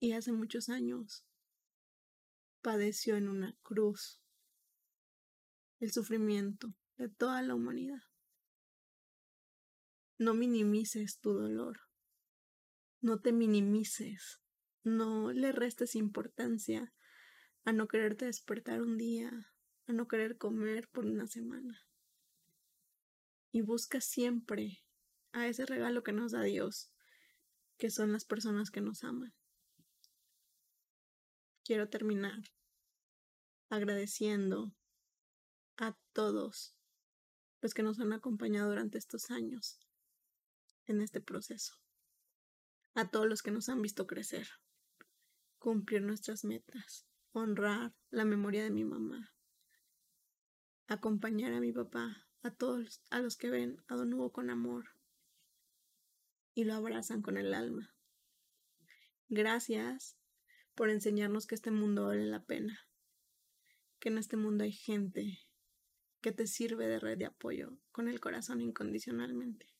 Y 0.00 0.12
hace 0.12 0.32
muchos 0.32 0.68
años 0.68 1.24
padeció 2.60 3.16
en 3.16 3.28
una 3.28 3.56
cruz 3.62 4.20
el 5.80 5.92
sufrimiento 5.92 6.74
de 6.96 7.08
toda 7.08 7.40
la 7.42 7.54
humanidad. 7.54 8.02
No 10.18 10.34
minimices 10.34 11.20
tu 11.20 11.32
dolor. 11.32 11.80
No 13.04 13.20
te 13.20 13.32
minimices. 13.32 14.40
No 14.82 15.30
le 15.30 15.52
restes 15.52 15.94
importancia 15.94 16.94
a 17.66 17.72
no 17.74 17.86
quererte 17.86 18.24
despertar 18.24 18.80
un 18.80 18.96
día, 18.96 19.30
a 19.86 19.92
no 19.92 20.08
querer 20.08 20.38
comer 20.38 20.88
por 20.88 21.04
una 21.04 21.26
semana. 21.26 21.86
Y 23.52 23.60
busca 23.60 24.00
siempre 24.00 24.82
a 25.32 25.46
ese 25.46 25.66
regalo 25.66 26.02
que 26.02 26.12
nos 26.12 26.32
da 26.32 26.44
Dios, 26.44 26.94
que 27.76 27.90
son 27.90 28.10
las 28.10 28.24
personas 28.24 28.70
que 28.70 28.80
nos 28.80 29.04
aman. 29.04 29.34
Quiero 31.62 31.90
terminar 31.90 32.40
agradeciendo 33.68 34.74
a 35.76 35.94
todos 36.14 36.74
los 37.60 37.74
que 37.74 37.82
nos 37.82 38.00
han 38.00 38.14
acompañado 38.14 38.70
durante 38.70 38.96
estos 38.96 39.30
años 39.30 39.78
en 40.86 41.02
este 41.02 41.20
proceso, 41.20 41.83
a 42.94 43.08
todos 43.08 43.26
los 43.26 43.42
que 43.42 43.50
nos 43.50 43.68
han 43.68 43.82
visto 43.82 44.06
crecer, 44.06 44.48
cumplir 45.58 46.02
nuestras 46.02 46.44
metas, 46.44 47.06
honrar 47.32 47.92
la 48.10 48.24
memoria 48.24 48.62
de 48.62 48.70
mi 48.70 48.84
mamá, 48.84 49.34
acompañar 50.86 51.52
a 51.52 51.60
mi 51.60 51.72
papá, 51.72 52.26
a 52.42 52.50
todos 52.54 53.02
a 53.10 53.20
los 53.20 53.36
que 53.36 53.50
ven 53.50 53.82
a 53.88 53.96
Don 53.96 54.12
Hugo 54.12 54.32
con 54.32 54.50
amor 54.50 54.90
y 56.54 56.64
lo 56.64 56.74
abrazan 56.74 57.22
con 57.22 57.36
el 57.36 57.52
alma. 57.52 57.94
Gracias 59.28 60.16
por 60.74 60.90
enseñarnos 60.90 61.46
que 61.46 61.56
este 61.56 61.70
mundo 61.70 62.06
vale 62.06 62.26
la 62.26 62.44
pena, 62.44 62.78
que 63.98 64.10
en 64.10 64.18
este 64.18 64.36
mundo 64.36 64.64
hay 64.64 64.72
gente 64.72 65.40
que 66.20 66.30
te 66.30 66.46
sirve 66.46 66.86
de 66.86 67.00
red 67.00 67.18
de 67.18 67.26
apoyo 67.26 67.76
con 67.90 68.08
el 68.08 68.20
corazón 68.20 68.60
incondicionalmente. 68.60 69.73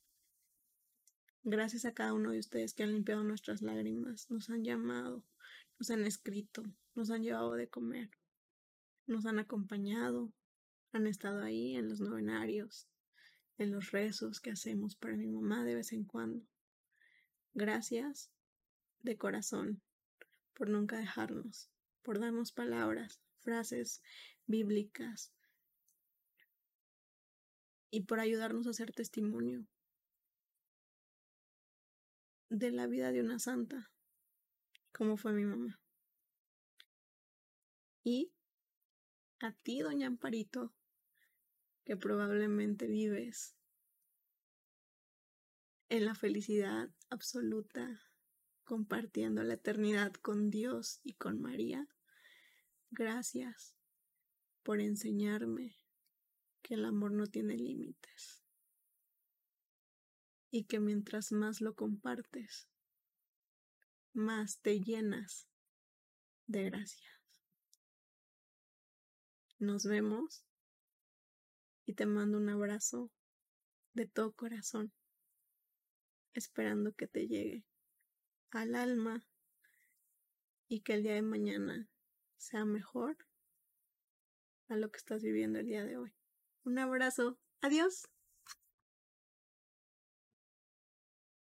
Gracias 1.47 1.85
a 1.85 1.93
cada 1.93 2.15
uno 2.15 2.31
de 2.31 2.39
ustedes 2.39 2.73
que 2.73 2.85
han 2.85 2.93
limpiado 2.95 3.23
nuestras 3.23 3.61
lágrimas, 3.61 4.31
nos 4.31 4.49
han 4.49 4.65
llamado, 4.65 5.23
nos 5.79 5.91
han 5.91 6.07
escrito, 6.07 6.63
nos 6.95 7.11
han 7.11 7.23
llevado 7.23 7.53
de 7.53 7.69
comer, 7.69 8.09
nos 9.07 9.27
han 9.27 9.39
acompañado, 9.39 10.33
han 10.93 11.07
estado 11.07 11.43
ahí 11.43 11.77
en 11.77 11.91
los 11.91 12.01
novenarios, 12.01 12.89
en 13.59 13.73
los 13.73 13.91
rezos 13.91 14.41
que 14.41 14.53
hacemos 14.53 14.97
para 14.97 15.19
mi 15.19 15.29
mamá 15.29 15.65
de 15.65 15.75
vez 15.75 15.93
en 15.93 16.05
cuando. 16.05 16.47
Gracias 17.53 18.31
de 19.03 19.19
corazón 19.19 19.83
por 20.55 20.71
nunca 20.71 20.97
dejarnos, 20.97 21.69
por 22.01 22.21
darnos 22.21 22.53
palabras, 22.53 23.21
frases 23.41 24.03
bíblicas 24.47 25.31
y 27.91 28.05
por 28.05 28.19
ayudarnos 28.19 28.67
a 28.67 28.71
hacer 28.71 28.93
testimonio 28.93 29.67
de 32.59 32.71
la 32.71 32.87
vida 32.87 33.11
de 33.11 33.21
una 33.21 33.39
santa, 33.39 33.91
como 34.93 35.17
fue 35.17 35.33
mi 35.33 35.45
mamá. 35.45 35.81
Y 38.05 38.33
a 39.41 39.53
ti, 39.53 39.81
doña 39.81 40.07
Amparito, 40.07 40.73
que 41.85 41.97
probablemente 41.97 42.87
vives 42.87 43.57
en 45.89 46.05
la 46.05 46.15
felicidad 46.15 46.91
absoluta, 47.11 48.01
compartiendo 48.63 49.43
la 49.43 49.55
eternidad 49.55 50.13
con 50.15 50.51
Dios 50.51 51.01
y 51.03 51.15
con 51.15 51.41
María. 51.41 51.89
Gracias 52.91 53.75
por 54.63 54.81
enseñarme 54.81 55.77
que 56.63 56.75
el 56.75 56.85
amor 56.85 57.13
no 57.13 57.27
tiene 57.27 57.57
límites 57.57 58.44
y 60.55 60.67
que 60.67 60.79
mientras 60.79 61.33
más 61.33 61.61
lo 61.61 61.75
compartes, 61.75 62.69
más 64.13 64.61
te 64.61 64.79
llenas 64.79 65.49
de 66.47 66.63
gracia. 66.63 67.11
Nos 69.59 69.85
vemos 69.85 70.47
y 71.87 71.95
te 71.95 72.07
mando 72.07 72.39
un 72.39 72.49
abrazo 72.51 73.11
de 73.95 74.07
todo 74.07 74.33
corazón, 74.33 74.93
esperando 76.35 76.93
que 76.93 77.09
te 77.09 77.27
llegue 77.27 77.65
al 78.53 78.77
alma 78.77 79.27
y 80.69 80.83
que 80.83 80.95
el 80.95 81.03
día 81.03 81.15
de 81.15 81.23
mañana 81.23 81.89
sea 82.37 82.65
mejor 82.65 83.17
a 84.69 84.77
lo 84.77 84.89
que 84.93 84.99
estás 84.99 85.21
viviendo 85.25 85.59
el 85.59 85.67
día 85.67 85.85
de 85.85 85.97
hoy. 85.97 86.15
Un 86.63 86.79
abrazo. 86.79 87.41
Adiós. 87.61 88.09